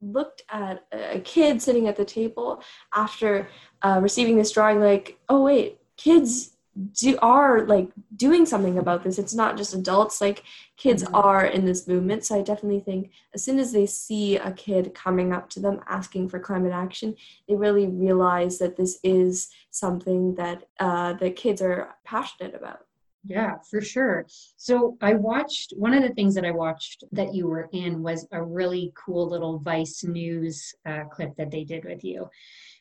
looked 0.00 0.42
at 0.50 0.84
a 0.92 1.20
kid 1.20 1.60
sitting 1.60 1.88
at 1.88 1.96
the 1.96 2.04
table 2.04 2.62
after 2.94 3.48
uh, 3.82 3.98
receiving 4.00 4.36
this 4.36 4.52
drawing 4.52 4.80
like 4.80 5.18
oh 5.28 5.42
wait 5.42 5.78
kids 5.96 6.57
do 6.92 7.18
are 7.20 7.66
like 7.66 7.90
doing 8.16 8.46
something 8.46 8.78
about 8.78 9.02
this. 9.02 9.18
It's 9.18 9.34
not 9.34 9.56
just 9.56 9.74
adults. 9.74 10.20
Like 10.20 10.44
kids 10.76 11.02
mm-hmm. 11.02 11.14
are 11.14 11.46
in 11.46 11.64
this 11.64 11.86
movement. 11.88 12.24
So 12.24 12.36
i 12.36 12.42
definitely 12.42 12.80
think 12.80 13.10
as 13.34 13.44
soon 13.44 13.58
as 13.58 13.72
they 13.72 13.86
see 13.86 14.36
a 14.36 14.52
kid 14.52 14.94
coming 14.94 15.32
up 15.32 15.48
to 15.50 15.60
them 15.60 15.80
asking 15.88 16.28
for 16.28 16.38
climate 16.38 16.72
action 16.72 17.14
they 17.48 17.54
really 17.54 17.86
realize 17.86 18.58
that 18.58 18.76
this 18.76 18.98
is 19.02 19.48
something 19.70 20.34
that 20.36 20.64
uh, 20.80 21.12
the 21.14 21.30
kids 21.30 21.60
are 21.62 21.96
passionate 22.04 22.54
about 22.54 22.80
yeah, 23.28 23.56
for 23.70 23.82
sure. 23.82 24.26
So 24.56 24.96
I 25.02 25.12
watched 25.12 25.74
one 25.76 25.92
of 25.92 26.02
the 26.02 26.14
things 26.14 26.34
that 26.34 26.46
I 26.46 26.50
watched 26.50 27.04
that 27.12 27.34
you 27.34 27.46
were 27.46 27.68
in 27.72 28.02
was 28.02 28.26
a 28.32 28.42
really 28.42 28.90
cool 28.94 29.28
little 29.28 29.58
Vice 29.58 30.02
News 30.02 30.74
uh, 30.86 31.04
clip 31.12 31.36
that 31.36 31.50
they 31.50 31.62
did 31.62 31.84
with 31.84 32.02
you. 32.02 32.28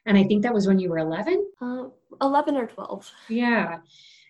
And 0.05 0.17
I 0.17 0.23
think 0.23 0.43
that 0.43 0.53
was 0.53 0.65
when 0.65 0.79
you 0.79 0.89
were 0.89 0.99
11? 0.99 1.45
Uh, 1.61 1.83
11 2.21 2.55
or 2.55 2.67
12. 2.67 3.11
Yeah. 3.27 3.79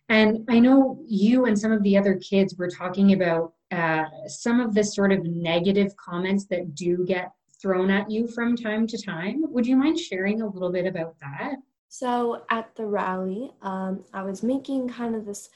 And 0.10 0.44
I 0.50 0.58
know 0.60 1.00
you 1.06 1.46
and 1.46 1.58
some 1.58 1.72
of 1.72 1.84
the 1.84 1.98
other 1.98 2.16
kids 2.16 2.56
were 2.58 2.70
talking 2.70 3.14
about 3.14 3.54
uh, 3.72 4.06
some 4.26 4.60
of 4.60 4.74
the 4.74 4.84
sort 4.84 5.12
of 5.12 5.24
negative 5.24 5.96
comments 5.98 6.46
that 6.46 6.74
do 6.74 7.06
get 7.06 7.32
thrown 7.62 7.92
at 7.92 8.10
you 8.10 8.28
from 8.28 8.56
time 8.56 8.88
to 8.88 9.00
time. 9.00 9.44
Would 9.50 9.68
you 9.68 9.76
mind 9.76 10.00
sharing 10.00 10.42
a 10.42 10.48
little 10.48 10.72
bit 10.72 10.88
about 10.88 11.16
that? 11.20 11.58
So 11.90 12.44
at 12.50 12.76
the 12.76 12.86
rally, 12.86 13.52
um, 13.62 14.04
I 14.14 14.24
was 14.24 14.44
making 14.44 14.90
kind 14.90 15.16
of 15.16 15.26
this 15.26 15.50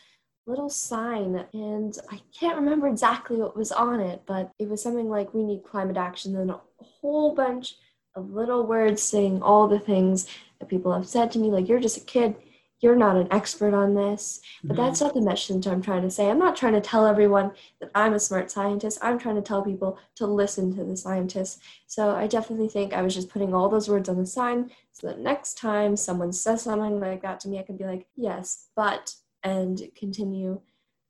little 0.52 0.70
sign, 0.70 1.46
and 1.54 1.98
I 2.12 2.20
can't 2.38 2.58
remember 2.58 2.88
exactly 2.88 3.38
what 3.38 3.58
was 3.58 3.72
on 3.72 4.00
it, 4.02 4.24
but 4.26 4.52
it 4.60 4.70
was 4.70 4.84
something 4.84 5.10
like 5.10 5.34
"We 5.34 5.44
need 5.44 5.64
climate 5.64 5.98
action," 5.98 6.36
and 6.36 6.52
a 6.52 6.62
whole 6.78 7.34
bunch 7.34 7.76
of 8.16 8.32
little 8.32 8.68
words 8.68 9.02
saying 9.02 9.42
all 9.42 9.68
the 9.68 9.80
things 9.80 10.28
that 10.60 10.70
people 10.70 10.94
have 10.94 11.08
said 11.08 11.32
to 11.32 11.40
me, 11.40 11.50
like 11.50 11.68
"You're 11.68 11.80
just 11.80 11.98
a 11.98 12.02
kid." 12.02 12.36
You're 12.84 12.96
not 12.96 13.16
an 13.16 13.28
expert 13.30 13.76
on 13.76 13.94
this, 13.94 14.42
but 14.64 14.76
mm-hmm. 14.76 14.84
that's 14.84 15.02
not 15.02 15.14
the 15.14 15.22
message 15.22 15.68
I'm 15.68 15.84
trying 15.84 16.02
to 16.02 16.10
say. 16.10 16.28
I'm 16.28 16.40
not 16.40 16.56
trying 16.56 16.74
to 16.74 16.82
tell 16.82 17.06
everyone 17.06 17.52
that 17.80 17.92
I'm 17.94 18.14
a 18.14 18.20
smart 18.20 18.50
scientist. 18.50 18.98
I'm 19.04 19.20
trying 19.20 19.36
to 19.36 19.42
tell 19.44 19.62
people 19.62 20.00
to 20.16 20.26
listen 20.26 20.76
to 20.76 20.84
the 20.84 20.98
scientists. 20.98 21.60
So 21.86 22.16
I 22.16 22.26
definitely 22.26 22.70
think 22.70 22.92
I 22.92 23.04
was 23.04 23.14
just 23.14 23.30
putting 23.30 23.54
all 23.54 23.70
those 23.70 23.88
words 23.88 24.10
on 24.10 24.18
the 24.18 24.26
sign 24.26 24.72
so 24.94 25.06
that 25.06 25.20
next 25.20 25.60
time 25.60 25.96
someone 25.96 26.34
says 26.34 26.64
something 26.64 27.00
like 27.00 27.22
that 27.22 27.40
to 27.42 27.50
me, 27.50 27.60
I 27.60 27.64
can 27.64 27.78
be 27.78 27.86
like, 27.86 28.08
yes, 28.16 28.70
but 28.76 29.14
and 29.44 29.82
continue 29.96 30.62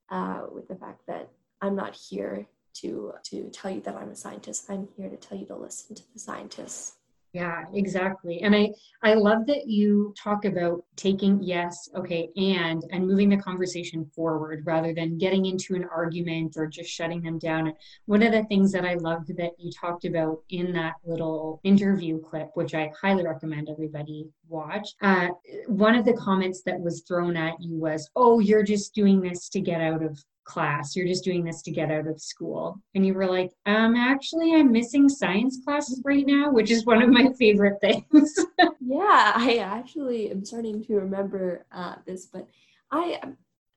uh, 0.10 0.44
with 0.52 0.68
the 0.68 0.76
fact 0.76 1.02
that 1.08 1.30
I'm 1.62 1.76
not 1.76 1.96
here 1.96 2.48
to 2.74 3.14
to 3.24 3.50
tell 3.50 3.72
you 3.72 3.82
that 3.82 3.96
I'm 3.96 4.10
a 4.10 4.16
scientist. 4.16 4.66
I'm 4.70 4.88
here 4.96 5.10
to 5.10 5.18
tell 5.18 5.38
you 5.38 5.46
to 5.48 5.56
listen 5.56 5.96
to 5.96 6.04
the 6.14 6.20
scientists. 6.20 6.98
Yeah, 7.34 7.64
exactly. 7.74 8.42
And 8.42 8.54
I 8.54 8.72
I 9.04 9.14
love 9.14 9.46
that 9.48 9.66
you 9.66 10.14
talk 10.22 10.44
about 10.44 10.84
taking 10.98 11.42
yes, 11.42 11.88
okay, 11.96 12.28
and 12.36 12.84
and 12.92 13.08
moving 13.08 13.30
the 13.30 13.38
conversation 13.38 14.04
forward 14.14 14.64
rather 14.66 14.94
than 14.94 15.18
getting 15.18 15.46
into 15.46 15.74
an 15.76 15.86
argument 15.86 16.56
or 16.58 16.68
just 16.68 16.90
shutting 16.90 17.22
them 17.22 17.40
down. 17.40 17.72
One 18.06 18.22
of 18.22 18.34
the 18.34 18.44
things 18.46 18.74
that 18.74 18.84
I 18.86 18.96
loved 18.96 19.30
that 19.38 19.52
you 19.58 19.72
talked 19.72 20.04
about 20.04 20.40
in 20.50 20.74
that 20.74 20.96
little 21.06 21.62
interview 21.64 22.20
clip, 22.20 22.50
which 22.56 22.76
I 22.76 22.92
highly 23.02 23.26
recommend 23.26 23.70
everybody 23.70 24.28
watch, 24.50 24.90
uh, 25.02 25.30
one 25.68 25.96
of 25.96 26.04
the 26.04 26.14
comments 26.14 26.64
that 26.64 26.82
was 26.82 27.02
thrown 27.08 27.38
at 27.38 27.54
you 27.62 27.78
was, 27.80 28.10
"Oh, 28.14 28.40
you're 28.40 28.64
just 28.64 28.94
doing 28.94 29.22
this 29.22 29.48
to 29.50 29.62
get 29.62 29.80
out 29.80 30.04
of 30.04 30.22
class. 30.44 30.96
You're 30.96 31.08
just 31.08 31.24
doing 31.24 31.44
this 31.44 31.62
to 31.64 31.72
get 31.72 31.92
out 31.92 32.08
of 32.08 32.22
school. 32.22 32.82
And 32.96 33.06
you 33.06 33.14
were 33.14 33.28
like 33.28 33.52
um 33.66 33.96
actually 33.96 34.54
i'm 34.56 34.72
missing 34.72 35.08
science 35.10 35.60
classes 35.64 36.02
right 36.04 36.26
now 36.26 36.52
which 36.52 36.72
is 36.72 36.86
one 36.86 37.02
of 37.02 37.10
my 37.10 37.32
favorite 37.40 37.80
things. 37.82 38.36
Yeah 38.80 39.32
i 39.36 39.58
actually 39.58 40.32
am 40.32 40.44
starting 40.44 40.84
to 40.86 40.96
remember 40.96 41.66
uh, 41.72 41.96
this 42.06 42.26
but 42.26 42.48
I, 42.92 43.20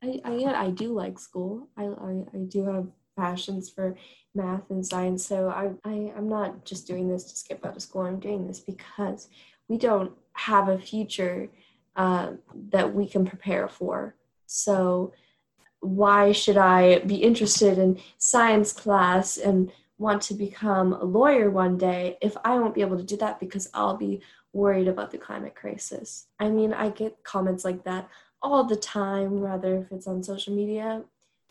I 0.02 0.21
i 0.25 0.64
i 0.66 0.71
do 0.71 0.92
like 0.92 1.18
school. 1.18 1.68
I, 1.76 1.85
I 1.85 2.25
i 2.35 2.38
do 2.49 2.64
have 2.64 2.88
passions 3.16 3.71
for 3.71 3.97
math 4.35 4.68
and 4.71 4.85
science 4.85 5.25
so 5.25 5.49
i, 5.49 5.71
I 5.88 6.12
i'm 6.16 6.28
not 6.28 6.64
just 6.64 6.88
doing 6.88 7.09
this 7.09 7.25
to 7.25 7.37
skip 7.37 7.64
out 7.64 7.76
of 7.76 7.83
school. 7.83 8.02
I'm 8.02 8.18
doing 8.18 8.47
this 8.47 8.61
because 8.61 9.28
we 9.68 9.78
don't 9.78 10.12
have 10.33 10.68
a 10.68 10.78
future 10.78 11.49
uh, 11.97 12.33
that 12.71 12.92
we 12.92 13.06
can 13.06 13.25
prepare 13.25 13.68
for. 13.68 14.16
So 14.47 15.12
why 15.85 16.33
should 16.33 16.57
I 16.57 17.00
be 17.00 17.17
interested 17.17 17.79
in 17.79 18.00
science 18.19 18.73
class 18.73 19.37
and 19.37 19.71
want 19.99 20.23
to 20.23 20.35
become 20.35 20.93
a 20.95 21.05
lawyer 21.05 21.50
one 21.50 21.76
day 21.76 22.19
if 22.21 22.37
I 22.45 22.59
won't 22.59 22.75
be 22.75 22.81
able 22.81 22.97
to 22.97 23.05
do 23.05 23.17
that 23.19 23.38
because 23.38 23.69
I'll 23.75 23.97
be 23.97 24.21
worried 24.53 24.88
about 24.88 25.11
the 25.11 25.19
climate 25.19 25.55
crisis? 25.55 26.26
I 26.41 26.49
mean, 26.49 26.73
I 26.73 26.88
get 26.91 27.23
comments 27.23 27.64
like 27.64 27.85
that 27.85 28.09
all 28.43 28.64
the 28.64 28.76
time, 28.76 29.41
rather 29.41 29.79
if 29.79 29.93
it's 29.93 30.07
on 30.07 30.23
social 30.23 30.55
media. 30.55 31.03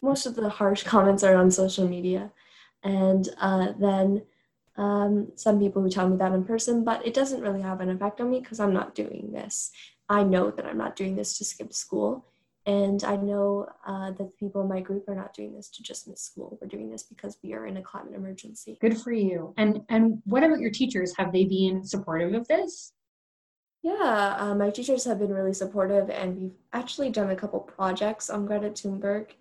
Most 0.01 0.25
of 0.25 0.35
the 0.35 0.49
harsh 0.49 0.83
comments 0.93 1.23
are 1.23 1.35
on 1.35 1.51
social 1.51 1.87
media. 1.87 2.31
And 2.83 3.29
uh, 3.39 3.73
then 3.79 4.23
um, 4.75 5.31
some 5.35 5.59
people 5.59 5.81
who 5.81 5.89
tell 5.89 6.09
me 6.09 6.17
that 6.17 6.33
in 6.33 6.43
person, 6.43 6.83
but 6.83 7.05
it 7.05 7.13
doesn't 7.13 7.41
really 7.41 7.61
have 7.61 7.81
an 7.81 7.89
effect 7.89 8.19
on 8.19 8.29
me 8.29 8.39
because 8.39 8.59
I'm 8.59 8.73
not 8.73 8.95
doing 8.95 9.31
this. 9.31 9.71
I 10.09 10.23
know 10.23 10.51
that 10.51 10.65
I'm 10.65 10.77
not 10.77 10.95
doing 10.95 11.15
this 11.15 11.37
to 11.37 11.45
skip 11.45 11.73
school. 11.73 12.25
And 12.65 13.03
I 13.03 13.17
know 13.17 13.67
uh, 13.85 14.11
that 14.11 14.17
the 14.17 14.31
people 14.39 14.61
in 14.61 14.69
my 14.69 14.79
group 14.79 15.09
are 15.09 15.15
not 15.15 15.33
doing 15.33 15.53
this 15.53 15.69
to 15.71 15.83
just 15.83 16.07
miss 16.07 16.21
school. 16.21 16.57
We're 16.61 16.67
doing 16.67 16.89
this 16.89 17.03
because 17.03 17.37
we 17.43 17.53
are 17.53 17.65
in 17.65 17.77
a 17.77 17.81
climate 17.81 18.13
emergency. 18.15 18.77
Good 18.79 18.97
for 18.97 19.11
you. 19.11 19.53
And 19.57 19.81
and 19.89 20.21
what 20.25 20.43
about 20.43 20.59
your 20.59 20.71
teachers? 20.71 21.13
Have 21.17 21.33
they 21.33 21.43
been 21.43 21.83
supportive 21.83 22.33
of 22.33 22.47
this? 22.47 22.93
Yeah, 23.81 24.35
uh, 24.39 24.55
my 24.55 24.69
teachers 24.69 25.03
have 25.03 25.19
been 25.19 25.33
really 25.33 25.53
supportive, 25.53 26.09
and 26.09 26.37
we've 26.37 26.55
actually 26.71 27.09
done 27.09 27.31
a 27.31 27.35
couple 27.35 27.59
projects 27.59 28.29
on 28.29 28.45
Greta 28.45 28.69
Thunberg. 28.69 29.31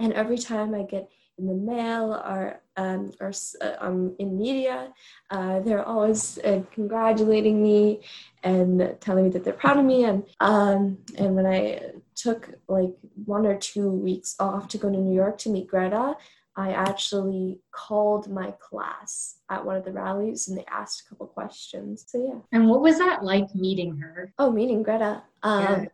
And 0.00 0.12
every 0.14 0.38
time 0.38 0.74
I 0.74 0.82
get 0.82 1.08
in 1.38 1.46
the 1.46 1.54
mail 1.54 2.12
or 2.12 2.60
um, 2.76 3.12
or 3.20 3.32
uh, 3.60 3.72
um, 3.80 4.14
in 4.18 4.38
media. 4.38 4.92
Uh, 5.30 5.60
they're 5.60 5.84
always 5.84 6.38
uh, 6.38 6.62
congratulating 6.72 7.62
me 7.62 8.00
and 8.42 8.96
telling 9.00 9.24
me 9.24 9.30
that 9.30 9.44
they're 9.44 9.52
proud 9.52 9.78
of 9.78 9.84
me. 9.84 10.04
And 10.04 10.24
um, 10.40 10.98
and 11.16 11.34
when 11.34 11.46
I 11.46 11.92
took 12.14 12.50
like 12.68 12.94
one 13.24 13.46
or 13.46 13.56
two 13.56 13.90
weeks 13.90 14.36
off 14.38 14.68
to 14.68 14.78
go 14.78 14.90
to 14.90 14.96
New 14.96 15.14
York 15.14 15.38
to 15.38 15.50
meet 15.50 15.68
Greta, 15.68 16.16
I 16.56 16.72
actually 16.72 17.60
called 17.70 18.30
my 18.30 18.52
class 18.60 19.36
at 19.48 19.64
one 19.64 19.76
of 19.76 19.84
the 19.84 19.92
rallies 19.92 20.48
and 20.48 20.58
they 20.58 20.64
asked 20.70 21.02
a 21.04 21.08
couple 21.08 21.26
questions. 21.26 22.04
So 22.06 22.24
yeah. 22.26 22.40
And 22.58 22.68
what 22.68 22.82
was 22.82 22.98
that 22.98 23.24
like 23.24 23.54
meeting 23.54 23.96
her? 23.98 24.32
Oh, 24.38 24.50
meeting 24.50 24.82
Greta. 24.82 25.22
Um, 25.42 25.62
yeah. 25.62 25.84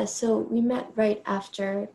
yeah. 0.00 0.04
So 0.04 0.38
we 0.38 0.60
met 0.60 0.90
right 0.94 1.22
after 1.26 1.88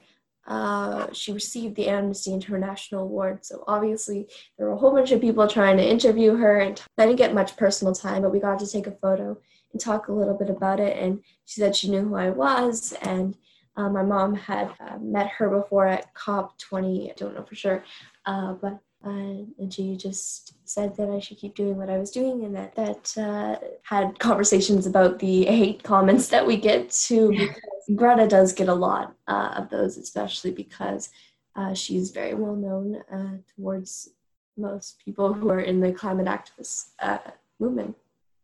uh, 0.48 1.08
she 1.14 1.32
received 1.32 1.76
the 1.76 1.88
Amnesty 1.88 2.34
International 2.34 3.04
Award. 3.04 3.46
So 3.46 3.64
obviously, 3.68 4.28
there 4.58 4.68
were 4.68 4.74
a 4.74 4.78
whole 4.78 4.92
bunch 4.92 5.12
of 5.12 5.22
people 5.22 5.48
trying 5.48 5.78
to 5.78 5.88
interview 5.88 6.36
her, 6.36 6.60
and 6.60 6.82
I 6.98 7.06
didn't 7.06 7.18
get 7.18 7.34
much 7.34 7.58
personal 7.58 7.94
time, 7.94 8.24
but 8.24 8.32
we 8.32 8.40
got 8.40 8.60
to 8.60 8.68
take 8.68 8.88
a 8.88 8.92
photo 8.92 9.38
and 9.72 9.82
talk 9.82 10.08
a 10.08 10.14
little 10.14 10.38
bit 10.38 10.50
about 10.50 10.80
it. 10.80 10.98
And 10.98 11.22
she 11.46 11.62
said 11.62 11.76
she 11.76 11.90
knew 11.90 12.02
who 12.02 12.16
I 12.16 12.30
was, 12.30 12.94
and 13.04 13.36
uh, 13.76 13.90
my 13.90 14.04
mom 14.04 14.34
had 14.36 14.72
uh, 14.80 14.98
met 15.00 15.28
her 15.30 15.50
before 15.50 15.88
at 15.88 16.14
COP20. 16.16 17.12
I 17.12 17.14
don't 17.16 17.36
know 17.36 17.44
for 17.44 17.56
sure, 17.56 17.84
uh, 18.26 18.54
but 18.54 18.80
uh, 19.06 19.10
and 19.58 19.74
she 19.74 19.96
just 19.96 20.56
said 20.68 20.96
that 20.98 21.10
I 21.10 21.20
should 21.20 21.38
keep 21.38 21.56
doing 21.56 21.78
what 21.78 21.90
I 21.90 21.98
was 21.98 22.12
doing, 22.12 22.44
and 22.44 22.56
that 22.56 22.76
that 22.76 23.18
uh, 23.18 23.56
had 23.84 24.20
conversations 24.20 24.86
about 24.86 25.20
the 25.20 25.46
hate 25.46 25.84
comments 25.84 26.28
that 26.30 26.46
we 26.46 26.58
get 26.58 26.90
to. 27.08 27.30
Because 27.30 27.56
Greta 27.96 28.28
does 28.28 28.52
get 28.52 28.68
a 28.68 28.74
lot 28.74 29.16
uh, 29.28 29.54
of 29.56 29.70
those, 29.70 29.98
especially 29.98 30.52
because 30.52 31.10
uh, 31.56 31.74
she's 31.74 32.12
very 32.12 32.34
well 32.34 32.56
known 32.56 33.02
uh, 33.12 33.38
towards 33.56 34.10
most 34.58 35.00
people 35.04 35.34
who 35.34 35.50
are 35.50 35.62
in 35.62 35.80
the 35.80 35.94
climate 35.94 36.28
activist 36.28 36.90
uh, 37.02 37.20
movement. 37.60 37.96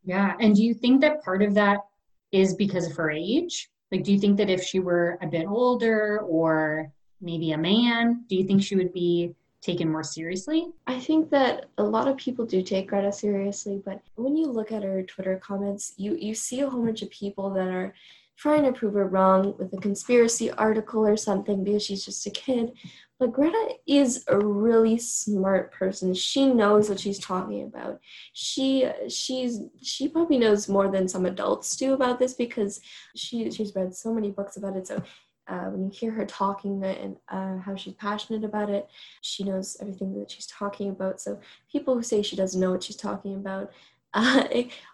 Yeah, 0.06 0.36
and 0.40 0.56
do 0.56 0.64
you 0.64 0.74
think 0.74 1.02
that 1.02 1.22
part 1.22 1.42
of 1.42 1.54
that 1.56 1.80
is 2.32 2.54
because 2.54 2.88
of 2.88 2.96
her 2.96 3.12
age? 3.12 3.70
Like, 3.92 4.04
do 4.04 4.14
you 4.14 4.20
think 4.20 4.38
that 4.38 4.50
if 4.50 4.64
she 4.64 4.80
were 4.80 5.18
a 5.22 5.28
bit 5.28 5.48
older 5.48 6.20
or 6.20 6.92
maybe 7.20 7.52
a 7.52 7.58
man, 7.58 8.24
do 8.30 8.36
you 8.36 8.46
think 8.46 8.64
she 8.64 8.76
would 8.76 8.94
be 8.94 9.36
taken 9.66 9.92
more 9.92 10.04
seriously? 10.04 10.68
I 10.86 11.00
think 11.00 11.30
that 11.32 11.66
a 11.78 11.84
lot 11.84 12.08
of 12.08 12.18
people 12.18 12.46
do 12.46 12.62
take 12.62 12.90
Greta 12.90 13.12
seriously, 13.12 13.82
but 13.84 14.02
when 14.16 14.38
you 14.38 14.46
look 14.46 14.72
at 14.72 14.84
her 14.84 15.02
Twitter 15.04 15.40
comments, 15.44 15.94
you 15.98 16.16
you 16.16 16.36
see 16.36 16.62
a 16.62 16.70
whole 16.70 16.86
bunch 16.86 17.02
of 17.02 17.10
people 17.10 17.50
that 17.52 17.68
are 17.68 17.94
trying 18.38 18.64
to 18.64 18.72
prove 18.72 18.94
her 18.94 19.08
wrong 19.08 19.56
with 19.58 19.74
a 19.74 19.78
conspiracy 19.78 20.52
article 20.52 21.06
or 21.06 21.16
something 21.16 21.64
because 21.64 21.84
she's 21.86 22.04
just 22.06 22.26
a 22.28 22.30
kid. 22.30 22.74
But 23.18 23.32
Greta 23.32 23.76
is 23.88 24.26
a 24.28 24.38
really 24.38 24.98
smart 24.98 25.72
person. 25.72 26.14
She 26.14 26.48
knows 26.48 26.90
what 26.90 27.00
she's 27.00 27.18
talking 27.18 27.64
about. 27.64 28.02
She 28.34 28.90
she's 29.08 29.62
she 29.82 30.10
probably 30.10 30.38
knows 30.38 30.68
more 30.68 30.92
than 30.92 31.08
some 31.08 31.26
adults 31.26 31.78
do 31.78 31.94
about 31.94 32.20
this 32.20 32.34
because 32.34 32.82
she 33.16 33.50
she's 33.52 33.74
read 33.74 33.96
so 33.96 34.14
many 34.14 34.32
books 34.32 34.58
about 34.58 34.76
it. 34.76 34.86
So 34.86 35.02
uh, 35.48 35.66
when 35.66 35.86
you 35.86 35.92
hear 35.92 36.12
her 36.12 36.26
talking 36.26 36.84
and 36.84 37.18
uh, 37.30 37.58
how 37.58 37.76
she's 37.76 37.94
passionate 37.94 38.44
about 38.44 38.70
it, 38.70 38.90
she 39.22 39.44
knows 39.44 39.78
everything 39.80 40.18
that 40.20 40.32
she's 40.32 40.48
talking 40.48 40.90
about. 40.90 41.22
So 41.22 41.40
people 41.72 41.96
who 41.96 42.04
say 42.04 42.22
she 42.22 42.36
doesn't 42.36 42.60
know 42.60 42.72
what 42.72 42.84
she's 42.84 42.96
talking 42.96 43.36
about, 43.36 43.72
uh, 44.14 44.44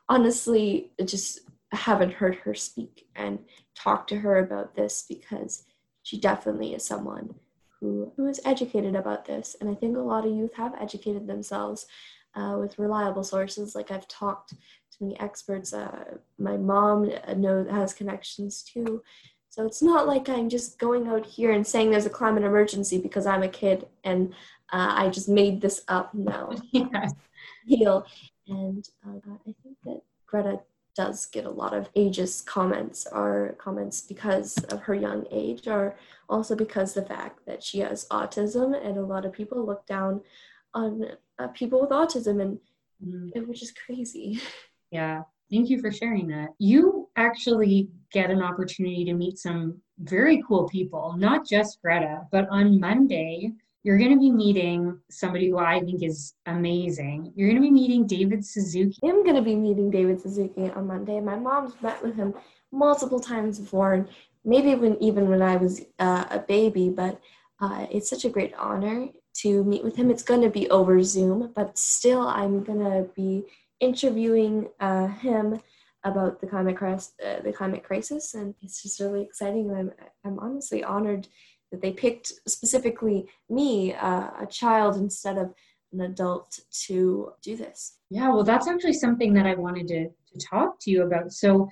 honestly, 0.10 0.92
just 1.06 1.42
haven't 1.72 2.14
heard 2.14 2.36
her 2.36 2.54
speak 2.54 3.08
and 3.16 3.40
talk 3.76 4.08
to 4.08 4.18
her 4.18 4.40
about 4.40 4.76
this 4.76 5.06
because 5.08 5.64
she 6.04 6.20
definitely 6.20 6.74
is 6.74 6.84
someone 6.84 7.34
who, 7.80 8.12
who 8.18 8.28
is 8.28 8.42
educated 8.44 8.96
about 8.96 9.26
this. 9.26 9.56
And 9.62 9.70
I 9.70 9.76
think 9.76 9.96
a 9.96 10.02
lot 10.02 10.26
of 10.26 10.34
youth 10.34 10.54
have 10.56 10.76
educated 10.82 11.28
themselves 11.28 11.86
uh, 12.36 12.58
with 12.60 12.80
reliable 12.80 13.24
sources. 13.24 13.76
Like 13.76 13.92
I've 13.92 14.08
talked 14.08 14.50
to 14.50 14.58
many 15.00 15.20
experts. 15.20 15.74
Uh, 15.74 16.18
my 16.38 16.58
mom 16.58 17.12
knows 17.38 17.70
has 17.70 17.94
connections 17.94 18.64
too 18.64 19.02
so 19.52 19.66
it's 19.66 19.82
not 19.82 20.08
like 20.08 20.30
I'm 20.30 20.48
just 20.48 20.80
going 20.80 21.10
out 21.10 21.26
here 21.26 21.52
and 21.52 21.68
saying 21.68 21.92
there's 21.92 22.06
a 22.06 22.10
climate 22.10 22.46
emergency 22.46 22.98
because 22.98 23.26
I'm 23.26 23.44
a 23.44 23.50
kid 23.50 23.86
and 24.06 24.34
uh, 24.72 24.94
I 24.98 25.10
just 25.10 25.28
made 25.28 25.60
this 25.60 25.82
up. 25.90 26.14
No. 26.14 26.56
Heal. 27.66 28.06
And 28.48 28.88
uh, 29.06 29.20
I 29.46 29.54
think 29.62 29.76
that 29.84 30.02
Greta 30.26 30.62
does 30.96 31.26
get 31.26 31.44
a 31.44 31.50
lot 31.50 31.74
of 31.74 31.94
ageist 31.96 32.46
comments 32.46 33.06
or 33.12 33.56
comments 33.58 34.00
because 34.00 34.58
of 34.70 34.84
her 34.84 34.96
young 34.96 35.26
age 35.32 35.68
or 35.68 35.98
also 36.30 36.56
because 36.56 36.94
the 36.94 37.04
fact 37.04 37.46
that 37.46 37.62
she 37.62 37.80
has 37.80 38.08
autism 38.08 38.74
and 38.86 38.98
a 38.98 39.06
lot 39.06 39.26
of 39.26 39.34
people 39.34 39.66
look 39.66 39.86
down 39.86 40.22
on 40.74 41.06
uh, 41.40 41.48
people 41.50 41.82
with 41.82 41.90
autism 41.90 42.42
and 42.42 42.60
mm. 43.06 43.48
which 43.48 43.62
is 43.62 43.72
crazy 43.72 44.40
yeah 44.92 45.24
thank 45.52 45.70
you 45.70 45.80
for 45.80 45.92
sharing 45.92 46.28
that 46.28 46.50
you 46.58 47.10
actually 47.16 47.90
get 48.12 48.30
an 48.30 48.42
opportunity 48.42 49.06
to 49.06 49.14
meet 49.14 49.38
some 49.38 49.80
very 50.00 50.44
cool 50.48 50.68
people, 50.68 51.16
not 51.18 51.48
just 51.48 51.82
Greta, 51.82 52.22
but 52.32 52.48
on 52.50 52.80
Monday, 52.80 53.52
you're 53.84 53.98
going 53.98 54.14
to 54.14 54.20
be 54.20 54.32
meeting 54.32 55.00
somebody 55.10 55.50
who 55.50 55.58
I 55.58 55.80
think 55.80 56.04
is 56.04 56.36
amazing. 56.46 57.34
You're 57.36 57.50
going 57.50 57.62
to 57.62 57.68
be 57.68 57.72
meeting 57.72 58.06
David 58.06 58.46
Suzuki. 58.46 59.00
I'm 59.04 59.24
going 59.24 59.36
to 59.36 59.42
be 59.42 59.56
meeting 59.56 59.90
David 59.90 60.22
Suzuki 60.22 60.70
on 60.70 60.88
Monday. 60.88 61.20
My 61.20 61.36
mom's 61.36 61.74
met 61.82 62.02
with 62.04 62.16
him 62.16 62.34
multiple 62.72 63.20
times 63.20 63.60
before, 63.60 63.94
and 63.94 64.08
maybe 64.46 64.76
when 64.76 65.02
even 65.02 65.30
when 65.30 65.42
I 65.42 65.56
was 65.56 65.82
uh, 66.00 66.26
a 66.30 66.40
baby. 66.40 66.90
But 66.90 67.20
uh, 67.60 67.88
it's 67.92 68.10
such 68.10 68.24
a 68.24 68.30
great 68.30 68.54
honor 68.56 69.08
to 69.38 69.64
meet 69.64 69.84
with 69.84 69.96
him. 69.96 70.12
It's 70.12 70.24
going 70.24 70.42
to 70.42 70.50
be 70.50 70.70
over 70.70 71.02
Zoom, 71.02 71.52
but 71.56 71.78
still, 71.78 72.28
I'm 72.28 72.64
going 72.64 72.80
to 72.80 73.10
be 73.16 73.46
interviewing 73.82 74.70
uh, 74.80 75.08
him 75.08 75.60
about 76.04 76.40
the 76.40 76.48
climate 76.48 76.78
crisis, 76.78 77.14
uh, 77.26 77.42
the 77.42 77.52
climate 77.52 77.84
crisis, 77.84 78.34
and 78.34 78.56
it's 78.62 78.82
just 78.82 79.00
really 79.00 79.22
exciting. 79.22 79.70
And 79.70 79.78
I'm 79.78 79.92
I'm 80.24 80.40
honestly 80.40 80.84
honored 80.84 81.28
that 81.72 81.82
they 81.82 81.92
picked 81.92 82.34
specifically 82.48 83.28
me, 83.50 83.94
uh, 83.94 84.30
a 84.40 84.48
child, 84.50 84.98
instead 84.98 85.38
of 85.38 85.54
an 85.94 86.02
adult 86.02 86.60
to 86.86 87.34
do 87.42 87.56
this. 87.56 87.98
Yeah, 88.10 88.30
well, 88.30 88.44
that's 88.44 88.68
actually 88.68 88.94
something 88.94 89.34
that 89.34 89.46
I 89.46 89.56
wanted 89.56 89.88
to, 89.90 90.08
to 90.08 90.46
talk 90.46 90.80
to 90.82 90.92
you 90.92 91.04
about. 91.04 91.34
So, 91.34 91.70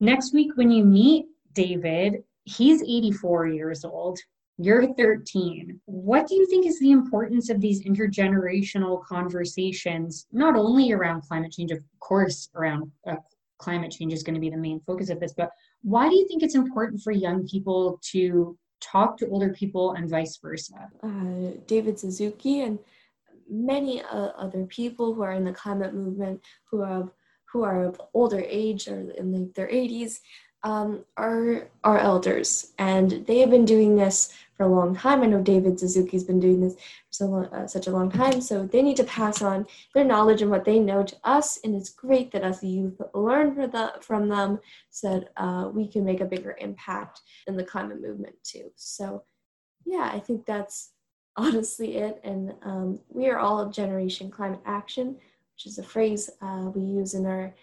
next 0.00 0.32
week 0.32 0.56
when 0.56 0.70
you 0.70 0.84
meet 0.84 1.26
David, 1.52 2.22
he's 2.44 2.82
84 2.82 3.48
years 3.48 3.84
old. 3.84 4.18
You're 4.58 4.94
13. 4.94 5.80
What 5.84 6.26
do 6.26 6.34
you 6.34 6.46
think 6.46 6.66
is 6.66 6.78
the 6.80 6.90
importance 6.92 7.50
of 7.50 7.60
these 7.60 7.84
intergenerational 7.84 9.04
conversations, 9.04 10.26
not 10.32 10.56
only 10.56 10.92
around 10.92 11.22
climate 11.22 11.52
change, 11.52 11.72
of 11.72 11.80
course, 12.00 12.48
around 12.54 12.90
uh, 13.06 13.16
climate 13.58 13.90
change 13.92 14.12
is 14.12 14.22
going 14.22 14.34
to 14.34 14.40
be 14.40 14.50
the 14.50 14.56
main 14.56 14.80
focus 14.86 15.10
of 15.10 15.20
this, 15.20 15.34
but 15.36 15.50
why 15.82 16.08
do 16.08 16.16
you 16.16 16.26
think 16.26 16.42
it's 16.42 16.54
important 16.54 17.02
for 17.02 17.12
young 17.12 17.46
people 17.46 18.00
to 18.12 18.56
talk 18.80 19.18
to 19.18 19.28
older 19.28 19.52
people 19.52 19.92
and 19.92 20.08
vice 20.08 20.38
versa? 20.42 20.88
Uh, 21.02 21.58
David 21.66 21.98
Suzuki 21.98 22.62
and 22.62 22.78
many 23.48 24.02
uh, 24.02 24.32
other 24.36 24.64
people 24.64 25.14
who 25.14 25.22
are 25.22 25.32
in 25.32 25.44
the 25.44 25.52
climate 25.52 25.94
movement 25.94 26.40
who 26.70 26.80
have 26.80 27.10
who 27.52 27.62
are 27.62 27.84
of 27.84 28.00
older 28.12 28.42
age 28.46 28.88
or 28.88 29.10
in 29.12 29.30
the, 29.32 29.50
their 29.54 29.68
80s 29.68 30.18
um, 30.66 31.04
are 31.16 31.68
are 31.84 31.98
elders 31.98 32.72
and 32.76 33.24
they 33.26 33.38
have 33.38 33.50
been 33.50 33.64
doing 33.64 33.94
this 33.94 34.34
for 34.56 34.64
a 34.64 34.68
long 34.68 34.96
time. 34.96 35.22
I 35.22 35.26
know 35.26 35.40
David 35.40 35.78
Suzuki's 35.78 36.24
been 36.24 36.40
doing 36.40 36.60
this 36.60 36.74
for 36.74 37.12
so 37.12 37.26
long, 37.26 37.44
uh, 37.46 37.68
such 37.68 37.86
a 37.86 37.92
long 37.92 38.10
time, 38.10 38.40
so 38.40 38.66
they 38.66 38.82
need 38.82 38.96
to 38.96 39.04
pass 39.04 39.42
on 39.42 39.66
their 39.94 40.04
knowledge 40.04 40.42
and 40.42 40.50
what 40.50 40.64
they 40.64 40.80
know 40.80 41.04
to 41.04 41.16
us. 41.22 41.60
And 41.62 41.76
it's 41.76 41.90
great 41.90 42.32
that 42.32 42.42
the 42.60 42.66
youth 42.66 43.00
learn 43.14 43.70
from 44.00 44.28
them, 44.28 44.58
so 44.90 45.20
that 45.20 45.28
uh, 45.36 45.68
we 45.68 45.86
can 45.86 46.04
make 46.04 46.20
a 46.20 46.24
bigger 46.34 46.56
impact 46.60 47.20
in 47.46 47.56
the 47.56 47.64
climate 47.64 48.02
movement 48.02 48.34
too. 48.42 48.72
So, 48.74 49.22
yeah, 49.84 50.10
I 50.12 50.18
think 50.18 50.46
that's 50.46 50.90
honestly 51.36 51.98
it. 51.98 52.20
And 52.24 52.54
um, 52.64 53.00
we 53.08 53.28
are 53.28 53.38
all 53.38 53.70
Generation 53.70 54.32
Climate 54.32 54.62
Action, 54.66 55.16
which 55.54 55.66
is 55.66 55.78
a 55.78 55.84
phrase 55.84 56.28
uh, 56.42 56.70
we 56.74 56.80
use 56.80 57.14
in 57.14 57.24
our 57.24 57.54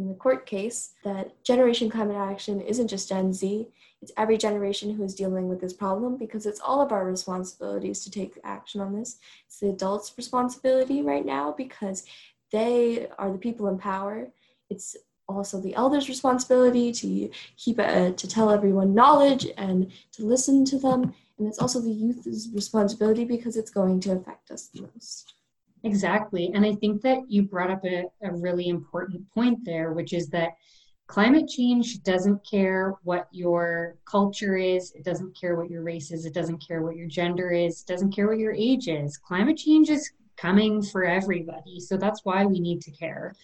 in 0.00 0.08
the 0.08 0.14
court 0.14 0.46
case 0.46 0.94
that 1.04 1.42
Generation 1.44 1.90
Climate 1.90 2.16
Action 2.16 2.60
isn't 2.62 2.88
just 2.88 3.10
Gen 3.10 3.34
Z, 3.34 3.68
it's 4.00 4.12
every 4.16 4.38
generation 4.38 4.94
who 4.94 5.04
is 5.04 5.14
dealing 5.14 5.46
with 5.46 5.60
this 5.60 5.74
problem 5.74 6.16
because 6.16 6.46
it's 6.46 6.60
all 6.60 6.80
of 6.80 6.90
our 6.90 7.04
responsibilities 7.04 8.02
to 8.04 8.10
take 8.10 8.38
action 8.44 8.80
on 8.80 8.98
this. 8.98 9.18
It's 9.46 9.60
the 9.60 9.68
adults' 9.68 10.14
responsibility 10.16 11.02
right 11.02 11.26
now 11.26 11.52
because 11.52 12.06
they 12.50 13.08
are 13.18 13.30
the 13.30 13.38
people 13.38 13.68
in 13.68 13.76
power. 13.76 14.28
It's 14.70 14.96
also 15.28 15.60
the 15.60 15.74
elders' 15.74 16.08
responsibility 16.08 16.92
to 16.92 17.30
keep 17.58 17.78
uh, 17.78 18.12
to 18.12 18.26
tell 18.26 18.50
everyone 18.50 18.94
knowledge 18.94 19.46
and 19.58 19.92
to 20.12 20.24
listen 20.24 20.64
to 20.64 20.78
them. 20.78 21.12
And 21.38 21.46
it's 21.46 21.58
also 21.58 21.80
the 21.80 21.90
youth's 21.90 22.48
responsibility 22.54 23.24
because 23.24 23.54
it's 23.54 23.70
going 23.70 24.00
to 24.00 24.12
affect 24.12 24.50
us 24.50 24.68
the 24.68 24.88
most. 24.94 25.34
Exactly. 25.82 26.50
And 26.54 26.64
I 26.64 26.74
think 26.74 27.02
that 27.02 27.18
you 27.28 27.42
brought 27.42 27.70
up 27.70 27.84
a, 27.84 28.04
a 28.22 28.32
really 28.32 28.68
important 28.68 29.28
point 29.32 29.64
there, 29.64 29.92
which 29.92 30.12
is 30.12 30.28
that 30.28 30.50
climate 31.06 31.48
change 31.48 32.02
doesn't 32.02 32.40
care 32.48 32.94
what 33.02 33.28
your 33.32 33.96
culture 34.04 34.56
is, 34.56 34.92
it 34.92 35.04
doesn't 35.04 35.38
care 35.38 35.56
what 35.56 35.70
your 35.70 35.82
race 35.82 36.12
is, 36.12 36.26
it 36.26 36.34
doesn't 36.34 36.64
care 36.64 36.82
what 36.82 36.96
your 36.96 37.08
gender 37.08 37.50
is, 37.50 37.80
it 37.80 37.86
doesn't 37.86 38.14
care 38.14 38.28
what 38.28 38.38
your 38.38 38.52
age 38.52 38.88
is. 38.88 39.16
Climate 39.16 39.56
change 39.56 39.90
is 39.90 40.12
coming 40.36 40.82
for 40.82 41.04
everybody. 41.04 41.80
So 41.80 41.96
that's 41.96 42.24
why 42.24 42.44
we 42.46 42.60
need 42.60 42.80
to 42.82 42.90
care. 42.90 43.34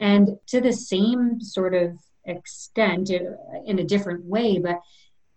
And 0.00 0.36
to 0.48 0.60
the 0.60 0.72
same 0.72 1.40
sort 1.40 1.74
of 1.74 1.98
extent, 2.24 3.10
uh, 3.10 3.20
in 3.64 3.78
a 3.78 3.84
different 3.84 4.24
way, 4.24 4.58
but 4.58 4.80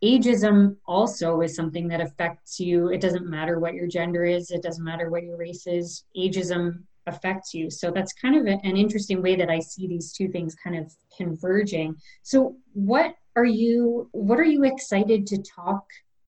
ageism 0.04 0.76
also 0.86 1.42
is 1.42 1.56
something 1.56 1.88
that 1.88 2.02
affects 2.02 2.60
you. 2.60 2.90
It 2.90 3.02
doesn't 3.02 3.28
matter 3.28 3.60
what 3.60 3.74
your 3.74 3.88
gender 3.88 4.26
is, 4.26 4.52
it 4.52 4.62
doesn't 4.62 4.84
matter 4.84 5.10
what 5.10 5.24
your 5.24 5.38
race 5.38 5.68
is. 5.68 6.04
Ageism 6.16 6.84
affects 7.08 7.54
you. 7.54 7.70
So 7.70 7.90
that's 7.90 8.14
kind 8.14 8.36
of 8.36 8.46
a, 8.46 8.60
an 8.66 8.78
interesting 8.78 9.22
way 9.22 9.36
that 9.36 9.50
I 9.50 9.60
see 9.60 9.88
these 9.88 10.12
two 10.12 10.28
things 10.28 10.56
kind 10.62 10.78
of 10.78 10.92
converging. 11.16 11.96
So 12.24 12.58
what 12.74 13.16
are 13.36 13.46
you 13.46 14.10
what 14.12 14.40
are 14.40 14.46
you 14.46 14.64
excited 14.64 15.28
to 15.28 15.42
talk 15.42 15.84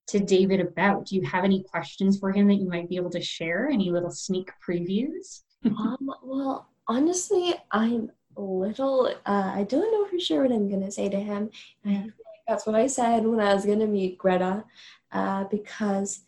to 0.08 0.20
David 0.20 0.60
about? 0.60 1.06
Do 1.06 1.16
you 1.16 1.24
have 1.24 1.44
any 1.44 1.64
questions 1.64 2.18
for 2.18 2.32
him 2.32 2.48
that 2.48 2.56
you 2.56 2.68
might 2.68 2.90
be 2.90 2.96
able 2.96 3.12
to 3.12 3.22
share? 3.22 3.70
Any 3.70 3.92
little 3.92 4.12
sneak 4.12 4.50
previews? 4.68 5.42
um, 5.66 6.10
well, 6.24 6.70
honestly, 6.88 7.56
I'm 7.72 8.12
a 8.38 8.42
little 8.42 9.08
uh, 9.26 9.52
I 9.54 9.64
don't 9.64 9.92
know 9.92 10.06
for 10.06 10.20
sure 10.20 10.44
what 10.44 10.52
I'm 10.52 10.70
gonna 10.70 10.92
say 10.92 11.10
to 11.10 11.20
him. 11.20 11.50
I 11.86 12.10
that's 12.50 12.66
what 12.66 12.76
I 12.76 12.88
said 12.88 13.26
when 13.26 13.40
I 13.40 13.54
was 13.54 13.66
going 13.66 13.80
to 13.80 13.88
meet 13.88 14.18
Greta, 14.18 14.64
uh, 15.12 15.44
because 15.46 16.22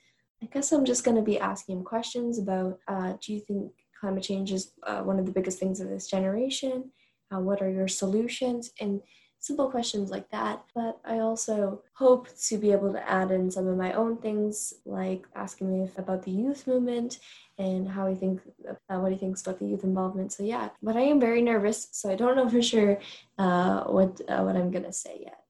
I 0.43 0.45
guess 0.45 0.71
I'm 0.71 0.85
just 0.85 1.03
going 1.03 1.17
to 1.17 1.23
be 1.23 1.39
asking 1.39 1.83
questions 1.83 2.37
about 2.37 2.79
uh, 2.87 3.13
do 3.19 3.33
you 3.33 3.39
think 3.39 3.71
climate 3.99 4.23
change 4.23 4.51
is 4.51 4.71
uh, 4.83 5.01
one 5.01 5.17
of 5.17 5.25
the 5.25 5.31
biggest 5.31 5.59
things 5.59 5.79
of 5.79 5.89
this 5.89 6.07
generation? 6.07 6.91
Uh, 7.33 7.39
what 7.39 7.61
are 7.61 7.69
your 7.69 7.87
solutions? 7.87 8.71
And 8.79 9.01
simple 9.39 9.71
questions 9.71 10.11
like 10.11 10.29
that. 10.29 10.63
But 10.75 10.99
I 11.03 11.19
also 11.19 11.81
hope 11.93 12.27
to 12.49 12.57
be 12.59 12.71
able 12.71 12.93
to 12.93 13.09
add 13.09 13.31
in 13.31 13.49
some 13.49 13.67
of 13.67 13.75
my 13.75 13.93
own 13.93 14.17
things, 14.17 14.75
like 14.85 15.25
asking 15.35 15.71
me 15.71 15.89
about 15.97 16.21
the 16.23 16.31
youth 16.31 16.67
movement 16.67 17.19
and 17.57 17.89
how 17.89 18.07
he 18.07 18.15
thinks, 18.15 18.43
uh, 18.89 18.99
what 18.99 19.11
he 19.11 19.17
thinks 19.17 19.41
about 19.41 19.59
the 19.59 19.65
youth 19.65 19.83
involvement. 19.83 20.31
So 20.31 20.43
yeah, 20.43 20.69
but 20.83 20.95
I 20.95 21.01
am 21.01 21.19
very 21.19 21.41
nervous, 21.41 21.87
so 21.91 22.11
I 22.11 22.15
don't 22.15 22.35
know 22.35 22.49
for 22.49 22.61
sure 22.61 22.99
uh, 23.39 23.85
what 23.85 24.21
uh, 24.29 24.43
what 24.43 24.55
I'm 24.55 24.69
gonna 24.69 24.93
say 24.93 25.21
yet. 25.23 25.40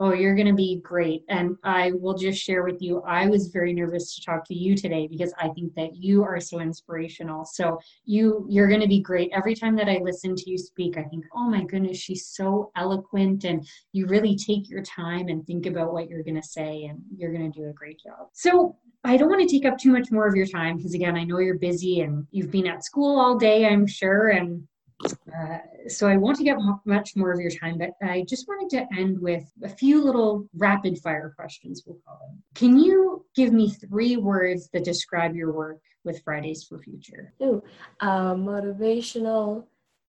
Oh, 0.00 0.12
you're 0.12 0.34
going 0.34 0.48
to 0.48 0.54
be 0.54 0.80
great. 0.82 1.22
And 1.28 1.56
I 1.62 1.92
will 1.92 2.14
just 2.14 2.42
share 2.42 2.64
with 2.64 2.82
you, 2.82 3.00
I 3.02 3.28
was 3.28 3.48
very 3.48 3.72
nervous 3.72 4.16
to 4.16 4.24
talk 4.24 4.44
to 4.48 4.54
you 4.54 4.76
today 4.76 5.06
because 5.06 5.32
I 5.38 5.48
think 5.50 5.72
that 5.74 5.94
you 5.94 6.24
are 6.24 6.40
so 6.40 6.58
inspirational. 6.58 7.44
So 7.44 7.78
you 8.04 8.44
you're 8.50 8.66
going 8.68 8.80
to 8.80 8.88
be 8.88 9.00
great. 9.00 9.30
Every 9.32 9.54
time 9.54 9.76
that 9.76 9.88
I 9.88 9.98
listen 10.02 10.34
to 10.34 10.50
you 10.50 10.58
speak, 10.58 10.98
I 10.98 11.04
think, 11.04 11.24
"Oh 11.32 11.48
my 11.48 11.62
goodness, 11.62 11.96
she's 11.96 12.26
so 12.26 12.72
eloquent 12.74 13.44
and 13.44 13.64
you 13.92 14.06
really 14.06 14.36
take 14.36 14.68
your 14.68 14.82
time 14.82 15.28
and 15.28 15.46
think 15.46 15.66
about 15.66 15.92
what 15.92 16.08
you're 16.08 16.24
going 16.24 16.40
to 16.40 16.48
say 16.48 16.84
and 16.84 17.00
you're 17.16 17.32
going 17.32 17.50
to 17.52 17.60
do 17.60 17.68
a 17.68 17.72
great 17.72 18.00
job." 18.00 18.28
So, 18.32 18.76
I 19.04 19.16
don't 19.16 19.28
want 19.28 19.42
to 19.42 19.48
take 19.48 19.66
up 19.66 19.78
too 19.78 19.92
much 19.92 20.10
more 20.10 20.26
of 20.26 20.34
your 20.34 20.46
time 20.46 20.78
because 20.78 20.94
again, 20.94 21.14
I 21.16 21.24
know 21.24 21.38
you're 21.38 21.58
busy 21.58 22.00
and 22.00 22.26
you've 22.32 22.50
been 22.50 22.66
at 22.66 22.84
school 22.84 23.20
all 23.20 23.36
day, 23.38 23.66
I'm 23.66 23.86
sure, 23.86 24.30
and 24.30 24.66
uh, 25.04 25.58
so 25.88 26.08
I 26.08 26.16
want 26.16 26.38
to 26.38 26.44
get 26.44 26.56
much 26.84 27.16
more 27.16 27.32
of 27.32 27.40
your 27.40 27.50
time, 27.50 27.78
but 27.78 27.90
I 28.02 28.24
just 28.28 28.46
wanted 28.48 28.70
to 28.76 28.98
end 28.98 29.20
with 29.20 29.44
a 29.62 29.68
few 29.68 30.02
little 30.02 30.48
rapid 30.54 30.98
fire 30.98 31.32
questions, 31.36 31.82
we'll 31.86 31.98
call 32.06 32.18
them. 32.26 32.42
Can 32.54 32.78
you 32.78 33.24
give 33.34 33.52
me 33.52 33.70
three 33.70 34.16
words 34.16 34.68
that 34.72 34.84
describe 34.84 35.34
your 35.34 35.52
work 35.52 35.80
with 36.04 36.22
Fridays 36.22 36.64
for 36.64 36.78
Future? 36.78 37.32
Ooh, 37.42 37.62
uh, 38.00 38.34
motivational, 38.34 39.64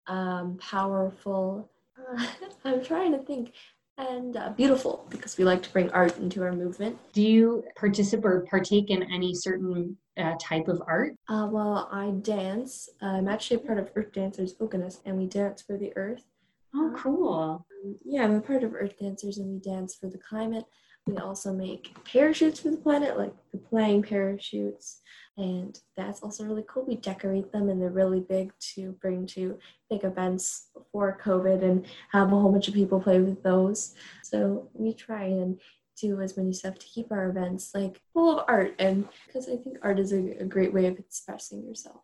um, 0.07 0.59
powerful. 0.59 1.70
Uh, 1.98 2.26
I'm 2.64 2.85
trying 2.85 3.12
to 3.12 3.18
think 3.18 3.52
and 3.98 4.37
uh, 4.37 4.50
beautiful 4.50 5.07
because 5.11 5.38
we 5.38 5.44
like 5.44 5.62
to 5.62 5.70
bring 5.70 5.90
art 5.90 6.18
into 6.18 6.42
our 6.42 6.52
movement. 6.52 6.98
Do 7.12 7.22
you 7.22 7.64
participate 7.76 8.24
or 8.24 8.46
partake 8.48 8.90
in 8.90 9.02
any 9.12 9.35
certain 9.35 9.96
uh, 10.18 10.35
type 10.40 10.68
of 10.68 10.83
art? 10.87 11.14
Uh, 11.28 11.48
well, 11.50 11.88
I 11.92 12.11
dance. 12.11 12.88
I'm 13.00 13.28
actually 13.28 13.57
a 13.57 13.66
part 13.66 13.78
of 13.78 13.90
Earth 13.94 14.12
Dancers 14.12 14.54
Oganis, 14.54 15.00
and 15.04 15.16
we 15.16 15.26
dance 15.26 15.62
for 15.62 15.76
the 15.76 15.92
earth. 15.96 16.24
Oh, 16.74 16.92
cool. 16.96 17.64
Um, 17.85 17.96
yeah, 18.04 18.24
I'm 18.24 18.35
a 18.35 18.40
part 18.40 18.64
of 18.64 18.74
Earth 18.74 18.98
Dancers, 18.98 19.38
and 19.38 19.48
we 19.48 19.59
dance 19.59 19.94
for 19.94 20.09
the 20.09 20.18
climate. 20.18 20.64
We 21.06 21.18
also 21.18 21.52
make 21.52 21.94
parachutes 22.04 22.60
for 22.60 22.70
the 22.70 22.78
planet, 22.78 23.18
like 23.18 23.34
the 23.52 23.58
playing 23.58 24.04
parachutes, 24.04 25.02
and 25.36 25.78
that's 25.96 26.22
also 26.22 26.44
really 26.44 26.64
cool. 26.66 26.86
We 26.86 26.96
decorate 26.96 27.52
them, 27.52 27.68
and 27.68 27.80
they're 27.80 27.90
really 27.90 28.20
big 28.20 28.52
to 28.74 28.92
bring 29.02 29.26
to 29.28 29.58
big 29.90 30.04
events 30.04 30.68
for 30.92 31.18
COVID 31.22 31.62
and 31.62 31.84
have 32.12 32.28
a 32.28 32.30
whole 32.38 32.50
bunch 32.50 32.68
of 32.68 32.74
people 32.74 33.00
play 33.00 33.20
with 33.20 33.42
those. 33.42 33.94
So 34.22 34.70
we 34.72 34.94
try 34.94 35.24
and 35.24 35.60
do 36.00 36.20
as 36.20 36.36
many 36.36 36.52
stuff 36.52 36.78
to 36.78 36.86
keep 36.86 37.12
our 37.12 37.28
events 37.28 37.70
like 37.74 38.00
full 38.12 38.38
of 38.38 38.44
art 38.48 38.74
and 38.78 39.08
because 39.26 39.48
I 39.48 39.56
think 39.56 39.78
art 39.82 39.98
is 39.98 40.12
a, 40.12 40.40
a 40.40 40.44
great 40.44 40.72
way 40.72 40.86
of 40.86 40.98
expressing 40.98 41.64
yourself. 41.64 42.00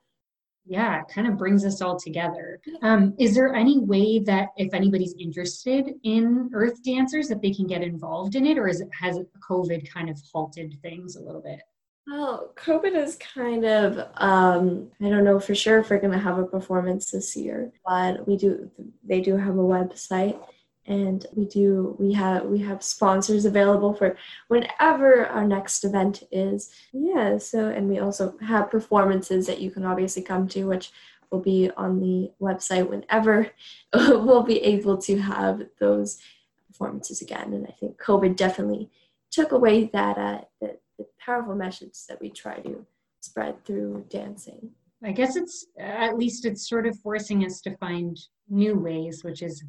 Yeah, 0.67 1.01
it 1.01 1.09
kind 1.09 1.27
of 1.27 1.37
brings 1.37 1.65
us 1.65 1.81
all 1.81 1.99
together. 1.99 2.61
Um, 2.83 3.15
is 3.19 3.35
there 3.35 3.55
any 3.55 3.79
way 3.79 4.19
that 4.21 4.49
if 4.57 4.73
anybody's 4.75 5.15
interested 5.19 5.95
in 6.05 6.51
Earth 6.53 6.83
Dancers, 6.83 7.29
that 7.29 7.43
they 7.43 7.53
can 7.53 7.67
get 7.67 7.83
involved 7.83 8.35
in 8.37 8.47
it, 8.47 8.59
or 8.59 8.69
is 8.69 8.81
it 8.81 8.89
has 8.99 9.19
COVID 9.49 9.91
kind 9.91 10.09
of 10.09 10.21
halted 10.33 10.79
things 10.83 11.17
a 11.17 11.23
little 11.23 11.43
bit? 11.43 11.61
Well, 12.07 12.53
COVID 12.57 12.97
is 12.97 13.17
kind 13.17 13.65
of, 13.65 13.99
um, 14.17 14.91
I 15.01 15.09
don't 15.09 15.25
know 15.25 15.39
for 15.39 15.55
sure 15.55 15.79
if 15.79 15.91
we're 15.91 16.01
going 16.01 16.13
to 16.13 16.19
have 16.19 16.39
a 16.39 16.45
performance 16.45 17.11
this 17.11 17.37
year, 17.37 17.73
but 17.87 18.27
we 18.27 18.37
do, 18.37 18.71
they 19.05 19.21
do 19.21 19.37
have 19.37 19.55
a 19.55 19.63
website 19.63 20.41
and 20.87 21.27
we 21.35 21.45
do 21.45 21.97
we 21.99 22.13
have 22.13 22.45
we 22.45 22.59
have 22.59 22.83
sponsors 22.83 23.45
available 23.45 23.95
for 23.95 24.17
whenever 24.49 25.27
our 25.27 25.47
next 25.47 25.85
event 25.85 26.23
is. 26.33 26.71
Yeah 26.93 27.39
so 27.39 27.69
and 27.69 27.89
we 27.89 27.99
also 27.99 28.37
have 28.41 28.71
performances 28.71 29.47
that 29.47 29.61
you 29.61 29.71
can 29.71 29.85
obviously 29.85 30.23
come 30.23 30.49
to 30.49 30.65
which 30.65 30.91
will 31.31 31.41
be 31.41 31.71
on 31.77 32.01
the 32.01 32.33
website 32.41 32.89
whenever 32.89 33.51
we'll 33.95 34.43
be 34.43 34.61
able 34.63 34.99
to 34.99 35.19
have 35.19 35.63
those 35.79 36.19
performances 36.67 37.23
again. 37.23 37.53
And 37.53 37.67
i 37.67 37.75
think 37.79 38.01
covid 38.01 38.37
definitely 38.37 38.91
took 39.31 39.53
away 39.53 39.85
that 39.93 40.19
uh, 40.19 40.41
the, 40.61 40.77
the 40.99 41.07
powerful 41.25 41.55
message 41.55 41.95
that 42.09 42.21
we 42.21 42.31
try 42.31 42.59
to 42.61 42.85
spread 43.21 43.65
through 43.65 44.05
dancing. 44.09 44.71
I 45.03 45.13
guess 45.13 45.37
it's 45.37 45.67
at 45.79 46.19
least 46.19 46.45
it's 46.45 46.69
sort 46.69 46.87
of 46.87 46.99
forcing 46.99 47.45
us 47.45 47.61
to 47.63 47.77
find 47.77 48.19
new 48.49 48.75
ways 48.79 49.25
which 49.25 49.43
is 49.43 49.65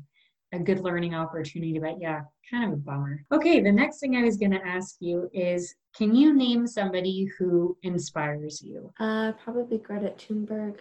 a 0.53 0.59
good 0.59 0.79
learning 0.79 1.15
opportunity, 1.15 1.79
but 1.79 1.99
yeah, 1.99 2.21
kind 2.49 2.65
of 2.65 2.73
a 2.73 2.81
bummer. 2.81 3.23
Okay, 3.31 3.61
the 3.61 3.71
next 3.71 3.99
thing 3.99 4.15
I 4.15 4.23
was 4.23 4.37
going 4.37 4.51
to 4.51 4.65
ask 4.65 4.95
you 4.99 5.29
is 5.33 5.75
can 5.95 6.15
you 6.15 6.33
name 6.33 6.67
somebody 6.67 7.29
who 7.37 7.77
inspires 7.83 8.61
you? 8.61 8.91
Uh, 8.99 9.33
probably 9.43 9.77
Greta 9.77 10.13
Thunberg, 10.17 10.77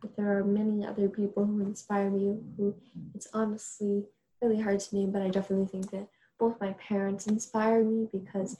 but 0.00 0.16
there 0.16 0.38
are 0.38 0.44
many 0.44 0.86
other 0.86 1.08
people 1.08 1.44
who 1.44 1.60
inspire 1.60 2.10
me 2.10 2.36
who 2.56 2.74
it's 3.14 3.28
honestly 3.32 4.04
really 4.40 4.60
hard 4.60 4.80
to 4.80 4.96
name, 4.96 5.10
but 5.10 5.22
I 5.22 5.28
definitely 5.28 5.66
think 5.66 5.90
that 5.90 6.08
both 6.38 6.60
my 6.60 6.72
parents 6.74 7.26
inspire 7.26 7.82
me 7.82 8.08
because 8.12 8.56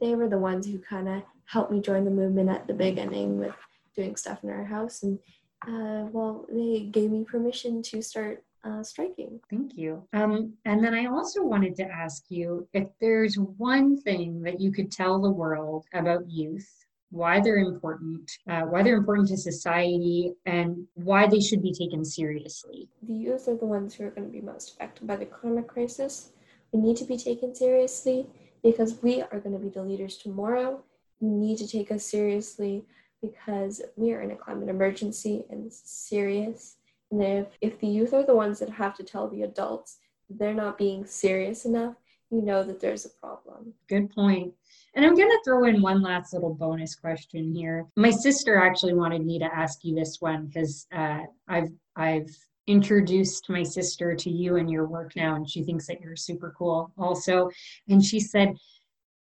they 0.00 0.14
were 0.14 0.28
the 0.28 0.38
ones 0.38 0.66
who 0.66 0.78
kind 0.78 1.08
of 1.08 1.22
helped 1.46 1.72
me 1.72 1.80
join 1.80 2.04
the 2.04 2.10
movement 2.10 2.48
at 2.48 2.66
the 2.66 2.74
beginning 2.74 3.38
with 3.38 3.54
doing 3.96 4.16
stuff 4.16 4.42
in 4.44 4.50
our 4.50 4.64
house 4.64 5.02
and 5.02 5.18
uh, 5.66 6.08
well 6.12 6.46
they 6.48 6.88
gave 6.90 7.10
me 7.10 7.24
permission 7.24 7.82
to 7.82 8.00
start 8.00 8.44
uh, 8.64 8.82
striking. 8.82 9.40
Thank 9.48 9.76
you. 9.76 10.02
Um, 10.12 10.54
and 10.64 10.82
then 10.82 10.94
I 10.94 11.06
also 11.06 11.42
wanted 11.42 11.76
to 11.76 11.84
ask 11.84 12.24
you 12.28 12.68
if 12.72 12.88
there's 13.00 13.36
one 13.36 14.00
thing 14.00 14.42
that 14.42 14.60
you 14.60 14.72
could 14.72 14.90
tell 14.90 15.20
the 15.20 15.30
world 15.30 15.86
about 15.94 16.28
youth, 16.28 16.68
why 17.10 17.40
they're 17.40 17.58
important, 17.58 18.30
uh, 18.48 18.62
why 18.62 18.82
they're 18.82 18.96
important 18.96 19.28
to 19.28 19.36
society, 19.36 20.32
and 20.46 20.86
why 20.94 21.26
they 21.26 21.40
should 21.40 21.62
be 21.62 21.72
taken 21.72 22.04
seriously. 22.04 22.88
The 23.02 23.14
youth 23.14 23.48
are 23.48 23.56
the 23.56 23.66
ones 23.66 23.94
who 23.94 24.04
are 24.04 24.10
going 24.10 24.26
to 24.26 24.32
be 24.32 24.40
most 24.40 24.74
affected 24.74 25.06
by 25.06 25.16
the 25.16 25.26
climate 25.26 25.66
crisis. 25.66 26.30
We 26.72 26.80
need 26.80 26.96
to 26.98 27.04
be 27.04 27.16
taken 27.16 27.54
seriously 27.54 28.26
because 28.62 29.02
we 29.02 29.22
are 29.22 29.40
going 29.40 29.54
to 29.54 29.58
be 29.58 29.70
the 29.70 29.82
leaders 29.82 30.18
tomorrow. 30.18 30.82
We 31.18 31.30
need 31.30 31.58
to 31.58 31.66
take 31.66 31.90
us 31.90 32.04
seriously 32.04 32.84
because 33.20 33.82
we 33.96 34.12
are 34.12 34.22
in 34.22 34.30
a 34.30 34.36
climate 34.36 34.68
emergency 34.68 35.44
and 35.50 35.66
it's 35.66 35.82
serious 35.90 36.76
and 37.10 37.22
if, 37.22 37.46
if 37.60 37.80
the 37.80 37.86
youth 37.86 38.14
are 38.14 38.24
the 38.24 38.34
ones 38.34 38.58
that 38.60 38.70
have 38.70 38.96
to 38.96 39.04
tell 39.04 39.28
the 39.28 39.42
adults 39.42 39.98
they're 40.28 40.54
not 40.54 40.78
being 40.78 41.04
serious 41.04 41.64
enough, 41.64 41.96
you 42.30 42.42
know 42.42 42.62
that 42.62 42.80
there's 42.80 43.04
a 43.04 43.08
problem. 43.08 43.74
Good 43.88 44.10
point. 44.10 44.54
And 44.94 45.04
I'm 45.04 45.16
going 45.16 45.28
to 45.28 45.40
throw 45.44 45.64
in 45.64 45.82
one 45.82 46.02
last 46.02 46.32
little 46.32 46.54
bonus 46.54 46.94
question 46.94 47.52
here. 47.52 47.86
My 47.96 48.10
sister 48.10 48.56
actually 48.56 48.94
wanted 48.94 49.24
me 49.24 49.38
to 49.40 49.44
ask 49.44 49.80
you 49.82 49.94
this 49.94 50.18
one 50.20 50.46
because 50.46 50.86
uh, 50.92 51.22
I've 51.48 51.70
I've 51.96 52.30
introduced 52.66 53.48
my 53.48 53.64
sister 53.64 54.14
to 54.14 54.30
you 54.30 54.56
and 54.56 54.70
your 54.70 54.86
work 54.86 55.16
now, 55.16 55.34
and 55.34 55.48
she 55.48 55.64
thinks 55.64 55.86
that 55.88 56.00
you're 56.00 56.16
super 56.16 56.54
cool 56.56 56.92
also. 56.96 57.50
And 57.88 58.04
she 58.04 58.20
said, 58.20 58.56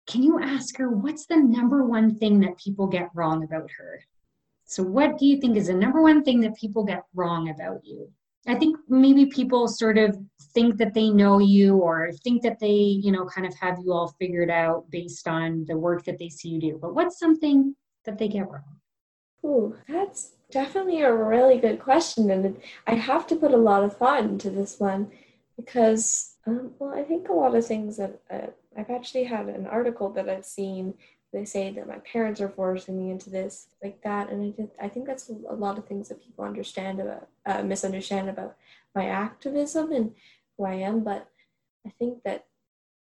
"Can 0.08 0.24
you 0.24 0.41
ask 0.41 0.78
her 0.78 0.89
what's 0.89 1.26
the 1.26 1.38
number 1.38 1.84
one 1.84 2.15
thing 2.15 2.39
that 2.41 2.58
people 2.58 2.88
get 2.88 3.10
wrong 3.13 3.43
about 3.43 3.69
her?" 3.78 4.02
So, 4.65 4.84
what 4.84 5.17
do 5.17 5.26
you 5.26 5.39
think 5.39 5.58
is 5.58 5.67
the 5.67 5.73
number 5.73 6.02
one 6.02 6.23
thing 6.23 6.41
that 6.41 6.56
people 6.56 6.84
get 6.84 7.04
wrong 7.13 7.49
about 7.49 7.82
you? 7.84 8.10
I 8.47 8.56
think 8.56 8.78
maybe 8.89 9.26
people 9.26 9.67
sort 9.67 9.97
of 9.97 10.17
think 10.54 10.78
that 10.78 10.93
they 10.93 11.10
know 11.10 11.39
you 11.39 11.78
or 11.78 12.12
think 12.12 12.41
that 12.43 12.60
they, 12.60 12.67
you 12.67 13.12
know, 13.12 13.26
kind 13.26 13.47
of 13.47 13.54
have 13.56 13.80
you 13.80 13.93
all 13.93 14.10
figured 14.19 14.49
out 14.49 14.89
based 14.89 15.28
on 15.28 15.65
the 15.65 15.78
work 15.78 16.04
that 16.06 16.19
they 16.19 16.30
see 16.30 16.49
you 16.49 16.60
do. 16.60 16.80
But 16.82 16.93
what's 16.93 17.19
something 17.19 17.76
that 18.04 18.17
they 18.17 18.28
get 18.28 18.49
wrong? 18.49 18.80
Ooh, 19.45 19.78
that's 19.88 20.34
definitely 20.52 21.02
a 21.02 21.13
really 21.13 21.58
good 21.58 21.80
question. 21.80 22.30
And 22.32 22.62
I 22.86 22.95
have 22.95 23.28
to 23.28 23.36
put 23.36 23.52
a 23.52 23.58
lot 23.58 23.84
of 23.84 23.95
thought 23.95 24.23
into 24.23 24.49
this 24.49 24.80
one 24.80 25.12
because, 25.56 26.36
um, 26.45 26.71
well, 26.80 26.93
I 26.93 27.04
think 27.04 27.30
a 27.30 27.34
lot 27.34 27.56
of 27.56 27.65
things 27.65 27.97
that 27.97 28.19
uh, 28.30 28.47
I've 28.78 28.89
actually 28.89 29.23
had 29.23 29.47
an 29.47 29.67
article 29.67 30.10
that 30.12 30.30
I've 30.30 30.45
seen 30.45 30.95
they 31.34 31.46
say 31.46 31.72
that 31.72 31.88
my 31.88 31.98
parents 32.00 32.39
are 32.39 32.50
forcing 32.50 32.98
me 32.98 33.12
into 33.12 33.30
this 33.30 33.67
like 33.84 34.02
that 34.04 34.30
and 34.30 34.41
i, 34.41 34.50
did, 34.56 34.69
I 34.82 34.88
think 34.88 35.08
that's 35.08 35.30
a 35.30 35.54
lot 35.54 35.78
of 35.78 35.86
things 35.86 36.10
that 36.10 36.24
people 36.24 36.46
understand 36.46 37.00
about 37.00 37.28
uh, 37.46 37.63
misunderstand 37.63 38.30
about 38.30 38.56
my 38.96 39.08
activism 39.08 39.91
and 39.91 40.13
who 40.58 40.65
i 40.65 40.76
am 40.76 41.04
but 41.04 41.28
i 41.86 41.89
think 42.00 42.24
that 42.24 42.46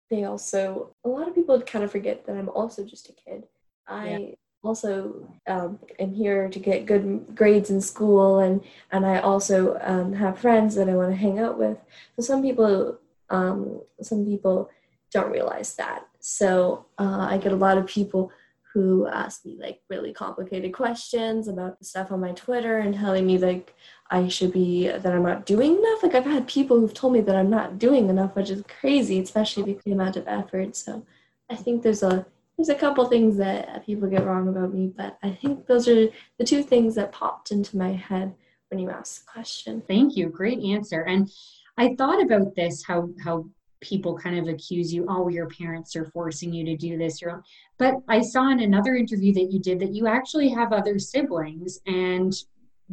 they 0.08 0.24
also 0.24 0.94
a 1.04 1.08
lot 1.08 1.28
of 1.28 1.34
people 1.34 1.60
kind 1.62 1.84
of 1.84 1.92
forget 1.92 2.24
that 2.26 2.36
i'm 2.36 2.48
also 2.48 2.84
just 2.84 3.10
a 3.10 3.12
kid 3.12 3.44
i 3.86 4.08
yeah. 4.16 4.34
also 4.62 5.28
um, 5.46 5.78
am 5.98 6.14
here 6.14 6.48
to 6.48 6.58
get 6.58 6.86
good 6.86 7.34
grades 7.34 7.70
in 7.70 7.80
school 7.80 8.38
and 8.38 8.62
and 8.92 9.04
i 9.04 9.18
also 9.18 9.78
um, 9.82 10.12
have 10.14 10.38
friends 10.38 10.74
that 10.74 10.88
i 10.88 10.94
want 10.94 11.10
to 11.10 11.16
hang 11.16 11.38
out 11.38 11.58
with 11.58 11.78
so 12.16 12.22
some 12.22 12.42
people 12.42 12.98
um, 13.30 13.80
some 14.02 14.24
people 14.26 14.70
don't 15.12 15.30
realize 15.30 15.74
that. 15.76 16.06
So 16.20 16.86
uh, 16.98 17.26
I 17.30 17.38
get 17.38 17.52
a 17.52 17.56
lot 17.56 17.78
of 17.78 17.86
people 17.86 18.30
who 18.72 19.08
ask 19.08 19.44
me 19.44 19.56
like 19.60 19.80
really 19.88 20.12
complicated 20.12 20.72
questions 20.72 21.48
about 21.48 21.84
stuff 21.84 22.12
on 22.12 22.20
my 22.20 22.30
Twitter 22.32 22.78
and 22.78 22.94
telling 22.94 23.26
me 23.26 23.36
like 23.36 23.74
I 24.10 24.28
should 24.28 24.52
be 24.52 24.86
that 24.86 25.06
I'm 25.06 25.24
not 25.24 25.44
doing 25.44 25.76
enough. 25.76 26.02
Like 26.02 26.14
I've 26.14 26.24
had 26.24 26.46
people 26.46 26.78
who've 26.78 26.94
told 26.94 27.14
me 27.14 27.20
that 27.22 27.34
I'm 27.34 27.50
not 27.50 27.78
doing 27.78 28.08
enough, 28.08 28.36
which 28.36 28.50
is 28.50 28.62
crazy, 28.80 29.18
especially 29.18 29.64
with 29.64 29.82
the 29.82 29.92
amount 29.92 30.16
of 30.16 30.28
effort. 30.28 30.76
So 30.76 31.04
I 31.50 31.56
think 31.56 31.82
there's 31.82 32.02
a 32.02 32.24
there's 32.56 32.68
a 32.68 32.74
couple 32.74 33.04
things 33.06 33.38
that 33.38 33.86
people 33.86 34.08
get 34.08 34.26
wrong 34.26 34.46
about 34.46 34.74
me, 34.74 34.92
but 34.94 35.18
I 35.22 35.30
think 35.30 35.66
those 35.66 35.88
are 35.88 36.08
the 36.38 36.44
two 36.44 36.62
things 36.62 36.94
that 36.94 37.10
popped 37.10 37.52
into 37.52 37.76
my 37.76 37.92
head 37.92 38.34
when 38.68 38.78
you 38.78 38.90
asked 38.90 39.24
the 39.24 39.32
question. 39.32 39.82
Thank 39.88 40.16
you. 40.16 40.28
Great 40.28 40.60
answer. 40.60 41.00
And 41.00 41.30
I 41.78 41.94
thought 41.94 42.22
about 42.22 42.54
this 42.54 42.84
how 42.84 43.08
how 43.24 43.46
people 43.80 44.16
kind 44.16 44.38
of 44.38 44.48
accuse 44.48 44.92
you 44.92 45.06
oh 45.08 45.28
your 45.28 45.48
parents 45.48 45.96
are 45.96 46.06
forcing 46.06 46.52
you 46.52 46.64
to 46.64 46.76
do 46.76 46.98
this 46.98 47.20
You're, 47.20 47.42
but 47.78 47.94
i 48.08 48.20
saw 48.20 48.50
in 48.50 48.60
another 48.60 48.94
interview 48.94 49.32
that 49.34 49.50
you 49.52 49.58
did 49.60 49.80
that 49.80 49.94
you 49.94 50.06
actually 50.06 50.48
have 50.50 50.72
other 50.72 50.98
siblings 50.98 51.80
and 51.86 52.34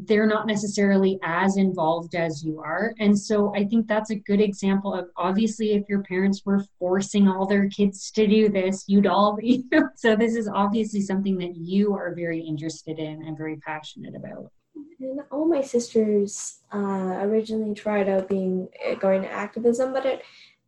they're 0.06 0.28
not 0.28 0.46
necessarily 0.46 1.18
as 1.24 1.58
involved 1.58 2.14
as 2.14 2.44
you 2.44 2.60
are. 2.60 2.94
And 3.00 3.18
so 3.18 3.54
i 3.56 3.66
think 3.66 3.88
that's 3.88 4.12
a 4.12 4.16
good 4.16 4.40
example 4.40 4.94
of 4.94 5.10
obviously 5.18 5.72
if 5.74 5.90
your 5.90 6.04
parents 6.04 6.44
were 6.46 6.64
forcing 6.78 7.28
all 7.28 7.48
their 7.48 7.68
kids 7.70 8.12
to 8.12 8.28
do 8.28 8.50
this 8.50 8.86
you'd 8.88 9.08
all 9.08 9.36
be 9.36 9.66
so 9.96 10.16
this 10.16 10.36
is 10.36 10.48
obviously 10.48 11.02
something 11.02 11.38
that 11.40 11.56
you 11.56 11.94
are 11.94 12.14
very 12.14 12.40
interested 12.40 13.00
in 13.00 13.24
and 13.24 13.38
very 13.38 13.58
passionate 13.58 14.16
about. 14.16 14.52
And 15.00 15.22
all 15.32 15.48
my 15.48 15.62
sisters 15.62 16.60
uh, 16.72 17.18
originally 17.22 17.74
tried 17.74 18.10
out 18.10 18.30
being 18.30 18.70
going 19.00 19.24
to 19.24 19.32
activism 19.32 19.94
but 19.94 20.06
it 20.06 20.22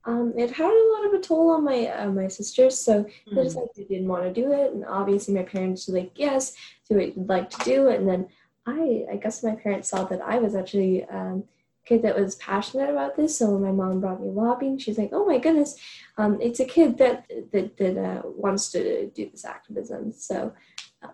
um, 0.05 0.33
it 0.37 0.51
had 0.51 0.71
a 0.71 0.91
lot 0.93 1.05
of 1.07 1.13
a 1.13 1.21
toll 1.21 1.51
on 1.51 1.63
my 1.63 1.87
uh, 1.87 2.09
my 2.09 2.27
sisters. 2.27 2.77
So 2.77 3.03
mm-hmm. 3.03 3.35
they 3.35 3.43
decided 3.43 3.69
they 3.75 3.83
didn't 3.83 4.07
want 4.07 4.23
to 4.23 4.33
do 4.33 4.51
it, 4.51 4.73
and 4.73 4.85
obviously 4.85 5.33
my 5.33 5.43
parents 5.43 5.87
were 5.87 5.99
like, 5.99 6.11
"Yes, 6.15 6.55
do 6.87 6.95
what 6.95 7.15
you'd 7.15 7.29
like 7.29 7.49
to 7.51 7.63
do." 7.63 7.89
And 7.89 8.07
then 8.07 8.27
I, 8.65 9.05
I 9.11 9.15
guess 9.17 9.43
my 9.43 9.55
parents 9.55 9.89
saw 9.89 10.03
that 10.05 10.21
I 10.21 10.39
was 10.39 10.55
actually 10.55 11.05
um, 11.05 11.43
a 11.83 11.87
kid 11.87 12.01
that 12.03 12.17
was 12.17 12.35
passionate 12.35 12.89
about 12.89 13.17
this. 13.17 13.37
So 13.37 13.51
when 13.51 13.61
my 13.63 13.71
mom 13.71 13.99
brought 13.99 14.21
me 14.21 14.29
lobbying, 14.29 14.77
she's 14.77 14.97
like, 14.97 15.09
"Oh 15.11 15.25
my 15.25 15.37
goodness, 15.37 15.75
um, 16.17 16.39
it's 16.41 16.59
a 16.59 16.65
kid 16.65 16.97
that 16.99 17.25
that 17.51 17.77
that 17.77 17.97
uh, 17.97 18.21
wants 18.25 18.71
to 18.71 19.07
do 19.07 19.29
this 19.29 19.45
activism." 19.45 20.13
So 20.13 20.53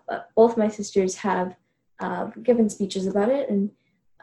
uh, 0.08 0.20
both 0.36 0.56
my 0.56 0.68
sisters 0.68 1.16
have 1.16 1.56
uh, 1.98 2.26
given 2.42 2.70
speeches 2.70 3.06
about 3.06 3.30
it, 3.30 3.50
and 3.50 3.70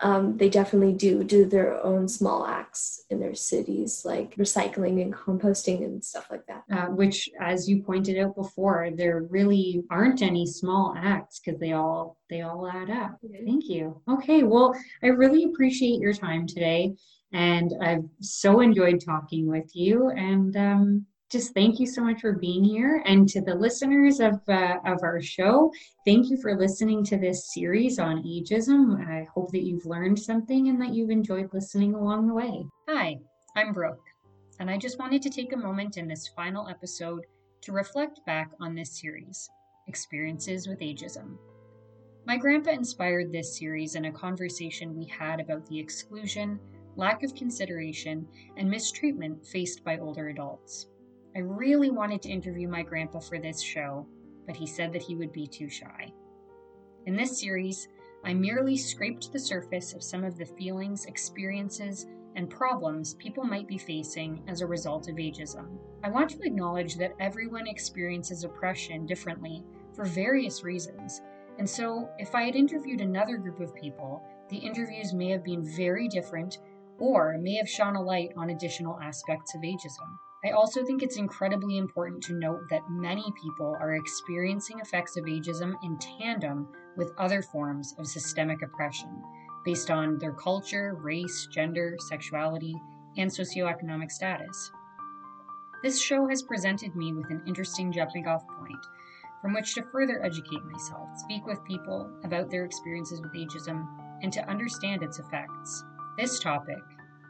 um, 0.02 0.38
they 0.38 0.50
definitely 0.50 0.94
do 0.94 1.24
do 1.24 1.46
their 1.46 1.82
own 1.84 2.08
small 2.08 2.46
acts 2.46 3.06
in 3.10 3.20
their 3.20 3.36
cities, 3.36 4.04
like 4.04 4.36
recycling 4.36 5.02
and 5.02 5.14
composting 5.14 5.84
and 5.84 6.04
stuff 6.04 6.28
like 6.32 6.46
that. 6.48 6.64
Uh, 6.72 6.88
which, 6.88 7.30
as 7.40 7.70
you 7.70 7.84
pointed 7.84 8.18
out 8.18 8.36
before, 8.36 8.90
there 8.96 9.28
really 9.30 9.84
aren't 9.90 10.22
any 10.22 10.46
small 10.46 10.96
acts 10.98 11.40
because 11.40 11.60
they 11.60 11.74
all 11.74 12.18
they 12.30 12.42
all 12.42 12.68
add 12.68 12.90
up. 12.90 13.18
Mm-hmm. 13.24 13.46
Thank 13.46 13.70
you. 13.70 14.02
Okay, 14.10 14.44
well, 14.44 14.76
I 15.04 15.08
really 15.08 15.44
appreciate 15.46 16.00
your 16.00 16.14
time 16.14 16.48
today, 16.48 16.96
and 17.32 17.72
I've 17.82 18.06
so 18.20 18.62
enjoyed 18.62 19.02
talking 19.06 19.48
with 19.48 19.76
you. 19.76 20.10
And 20.10 20.58
um, 20.58 21.06
just 21.34 21.56
thank 21.56 21.80
you 21.80 21.88
so 21.88 22.04
much 22.04 22.22
for 22.22 22.34
being 22.34 22.64
here. 22.64 23.02
And 23.08 23.28
to 23.30 23.42
the 23.42 23.56
listeners 23.56 24.20
of, 24.20 24.40
uh, 24.48 24.76
of 24.86 25.00
our 25.02 25.20
show, 25.20 25.72
thank 26.06 26.30
you 26.30 26.38
for 26.38 26.56
listening 26.56 27.04
to 27.06 27.18
this 27.18 27.52
series 27.52 27.98
on 27.98 28.24
ageism. 28.24 29.04
I 29.10 29.28
hope 29.34 29.52
that 29.52 29.64
you've 29.64 29.88
learned 29.88 30.20
something 30.20 30.70
and 30.70 30.80
that 30.80 30.94
you've 30.94 31.10
enjoyed 31.10 31.50
listening 31.52 31.96
along 31.96 32.28
the 32.28 32.36
way. 32.36 32.64
Hi, 32.88 33.18
I'm 33.56 33.74
Brooke, 33.74 34.06
and 34.60 34.70
I 34.70 34.78
just 34.78 35.00
wanted 35.00 35.24
to 35.24 35.32
take 35.32 35.54
a 35.54 35.58
moment 35.58 35.98
in 35.98 36.08
this 36.08 36.30
final 36.36 36.68
episode 36.70 37.26
to 37.62 37.72
reflect 37.72 38.24
back 38.28 38.52
on 38.62 38.76
this 38.76 39.02
series 39.02 39.50
Experiences 39.88 40.68
with 40.68 40.82
Ageism. 40.82 41.36
My 42.28 42.38
grandpa 42.38 42.72
inspired 42.72 43.32
this 43.32 43.58
series 43.58 43.96
in 43.96 44.06
a 44.06 44.12
conversation 44.12 44.96
we 44.96 45.06
had 45.08 45.40
about 45.40 45.66
the 45.66 45.80
exclusion, 45.80 46.60
lack 46.96 47.24
of 47.24 47.34
consideration, 47.34 48.28
and 48.56 48.70
mistreatment 48.70 49.44
faced 49.48 49.84
by 49.84 49.98
older 49.98 50.30
adults. 50.30 50.86
I 51.36 51.40
really 51.40 51.90
wanted 51.90 52.22
to 52.24 52.30
interview 52.30 52.68
my 52.68 52.84
grandpa 52.84 53.20
for 53.20 53.40
this 53.40 53.62
show, 53.62 54.08
but 54.46 54.56
he 54.56 54.68
said 54.68 54.94
that 54.94 55.02
he 55.02 55.16
would 55.16 55.32
be 55.32 55.48
too 55.48 55.68
shy. 55.68 56.14
In 57.06 57.16
this 57.16 57.40
series, 57.40 57.88
I 58.24 58.34
merely 58.34 58.78
scraped 58.78 59.32
the 59.32 59.40
surface 59.40 59.94
of 59.94 60.04
some 60.04 60.24
of 60.24 60.38
the 60.38 60.46
feelings, 60.46 61.06
experiences, 61.06 62.06
and 62.36 62.50
problems 62.50 63.16
people 63.16 63.44
might 63.44 63.68
be 63.68 63.78
facing 63.78 64.44
as 64.48 64.62
a 64.62 64.68
result 64.68 65.10
of 65.10 65.16
ageism. 65.16 65.78
I 66.04 66.10
want 66.10 66.30
to 66.32 66.42
acknowledge 66.44 66.96
that 66.96 67.16
everyone 67.20 67.68
experiences 67.68 68.44
oppression 68.44 69.06
differently 69.06 69.64
for 69.94 70.06
various 70.06 70.64
reasons, 70.64 71.22
and 71.60 71.70
so 71.70 72.10
if 72.18 72.34
I 72.34 72.44
had 72.44 72.56
interviewed 72.56 73.02
another 73.02 73.38
group 73.38 73.60
of 73.60 73.76
people, 73.76 74.24
the 74.50 74.58
interviews 74.58 75.14
may 75.14 75.30
have 75.30 75.44
been 75.44 75.64
very 75.64 76.08
different 76.08 76.60
or 77.04 77.38
may 77.38 77.56
have 77.56 77.68
shone 77.68 77.98
a 77.98 78.02
light 78.02 78.30
on 78.38 78.50
additional 78.50 78.98
aspects 79.02 79.54
of 79.54 79.62
ageism. 79.62 80.18
I 80.46 80.52
also 80.52 80.86
think 80.86 81.04
it's 81.04 81.18
incredibly 81.18 81.78
important 81.78 82.24
to 82.24 82.40
note 82.40 82.62
that 82.70 82.90
many 82.90 83.26
people 83.42 83.76
are 83.82 83.96
experiencing 83.96 84.80
effects 84.80 85.18
of 85.18 85.26
ageism 85.26 85.74
in 85.84 85.98
tandem 86.00 86.70
with 86.96 87.12
other 87.18 87.42
forms 87.42 87.94
of 88.00 88.08
systemic 88.08 88.62
oppression 88.62 89.22
based 89.66 89.92
on 89.92 90.18
their 90.20 90.32
culture, 90.32 90.96
race, 91.02 91.46
gender, 91.54 91.98
sexuality, 92.08 92.74
and 93.18 93.30
socioeconomic 93.30 94.10
status. 94.10 94.72
This 95.84 96.02
show 96.02 96.30
has 96.30 96.42
presented 96.44 96.96
me 96.96 97.12
with 97.12 97.30
an 97.30 97.42
interesting 97.46 97.92
jumping 97.92 98.28
off 98.28 98.44
point 98.60 98.86
from 99.42 99.54
which 99.54 99.76
to 99.76 99.84
further 99.92 100.24
educate 100.24 100.64
myself, 100.72 101.10
speak 101.18 101.46
with 101.46 101.66
people 101.66 102.10
about 102.24 102.50
their 102.50 102.64
experiences 102.64 103.22
with 103.22 103.34
ageism, 103.34 103.86
and 104.22 104.32
to 104.32 104.50
understand 104.50 105.04
its 105.04 105.20
effects. 105.20 105.84
This 106.16 106.40
topic, 106.40 106.84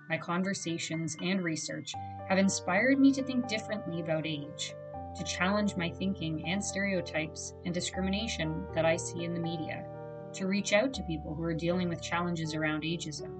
my 0.09 0.17
conversations 0.17 1.17
and 1.21 1.43
research 1.43 1.93
have 2.29 2.37
inspired 2.37 2.99
me 2.99 3.11
to 3.11 3.23
think 3.23 3.47
differently 3.47 4.01
about 4.01 4.25
age, 4.25 4.73
to 5.15 5.23
challenge 5.23 5.75
my 5.75 5.89
thinking 5.89 6.47
and 6.47 6.63
stereotypes 6.63 7.53
and 7.65 7.73
discrimination 7.73 8.65
that 8.73 8.85
I 8.85 8.95
see 8.95 9.23
in 9.23 9.33
the 9.33 9.39
media, 9.39 9.85
to 10.33 10.47
reach 10.47 10.73
out 10.73 10.93
to 10.93 11.03
people 11.03 11.35
who 11.35 11.43
are 11.43 11.53
dealing 11.53 11.89
with 11.89 12.01
challenges 12.01 12.55
around 12.55 12.83
ageism, 12.83 13.31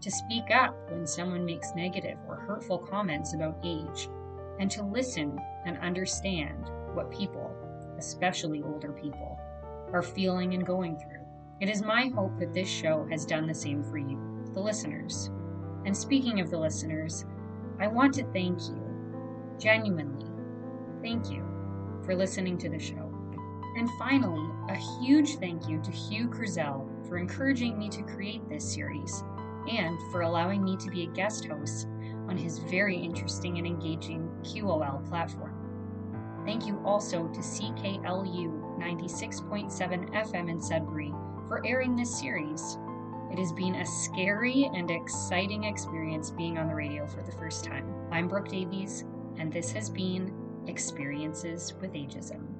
to 0.00 0.10
speak 0.10 0.50
up 0.52 0.76
when 0.90 1.06
someone 1.06 1.44
makes 1.44 1.74
negative 1.74 2.18
or 2.28 2.36
hurtful 2.36 2.78
comments 2.78 3.34
about 3.34 3.58
age, 3.64 4.08
and 4.58 4.70
to 4.70 4.82
listen 4.82 5.40
and 5.64 5.78
understand 5.78 6.70
what 6.94 7.10
people, 7.10 7.54
especially 7.98 8.62
older 8.62 8.92
people, 8.92 9.38
are 9.92 10.02
feeling 10.02 10.54
and 10.54 10.66
going 10.66 10.96
through. 10.98 11.24
It 11.60 11.68
is 11.68 11.82
my 11.82 12.08
hope 12.08 12.38
that 12.38 12.52
this 12.52 12.68
show 12.68 13.06
has 13.10 13.24
done 13.24 13.46
the 13.46 13.54
same 13.54 13.82
for 13.84 13.98
you, 13.98 14.18
the 14.52 14.60
listeners. 14.60 15.30
And 15.84 15.96
speaking 15.96 16.40
of 16.40 16.50
the 16.50 16.58
listeners, 16.58 17.24
I 17.80 17.86
want 17.86 18.14
to 18.14 18.24
thank 18.32 18.60
you, 18.68 18.80
genuinely, 19.58 20.26
thank 21.02 21.30
you 21.30 21.44
for 22.04 22.14
listening 22.14 22.58
to 22.58 22.68
the 22.68 22.78
show. 22.78 23.12
And 23.76 23.88
finally, 23.98 24.48
a 24.68 24.76
huge 25.00 25.36
thank 25.36 25.68
you 25.68 25.80
to 25.82 25.90
Hugh 25.90 26.28
Cruzel 26.28 26.88
for 27.08 27.16
encouraging 27.16 27.78
me 27.78 27.88
to 27.88 28.02
create 28.02 28.46
this 28.48 28.72
series 28.72 29.24
and 29.70 29.98
for 30.10 30.22
allowing 30.22 30.62
me 30.62 30.76
to 30.76 30.90
be 30.90 31.04
a 31.04 31.06
guest 31.06 31.46
host 31.46 31.88
on 32.28 32.36
his 32.36 32.58
very 32.58 32.96
interesting 32.96 33.58
and 33.58 33.66
engaging 33.66 34.28
QOL 34.42 35.08
platform. 35.08 35.54
Thank 36.44 36.66
you 36.66 36.80
also 36.84 37.28
to 37.28 37.40
CKLU 37.40 38.78
96.7 38.78 40.10
FM 40.12 40.50
in 40.50 40.60
Sudbury 40.60 41.12
for 41.48 41.64
airing 41.64 41.94
this 41.96 42.18
series. 42.18 42.78
It 43.32 43.38
has 43.38 43.50
been 43.50 43.76
a 43.76 43.86
scary 43.86 44.70
and 44.74 44.90
exciting 44.90 45.64
experience 45.64 46.30
being 46.30 46.58
on 46.58 46.68
the 46.68 46.74
radio 46.74 47.06
for 47.06 47.22
the 47.22 47.32
first 47.32 47.64
time. 47.64 47.90
I'm 48.10 48.28
Brooke 48.28 48.48
Davies, 48.48 49.04
and 49.38 49.50
this 49.50 49.72
has 49.72 49.88
been 49.88 50.34
Experiences 50.66 51.72
with 51.80 51.94
Ageism. 51.94 52.51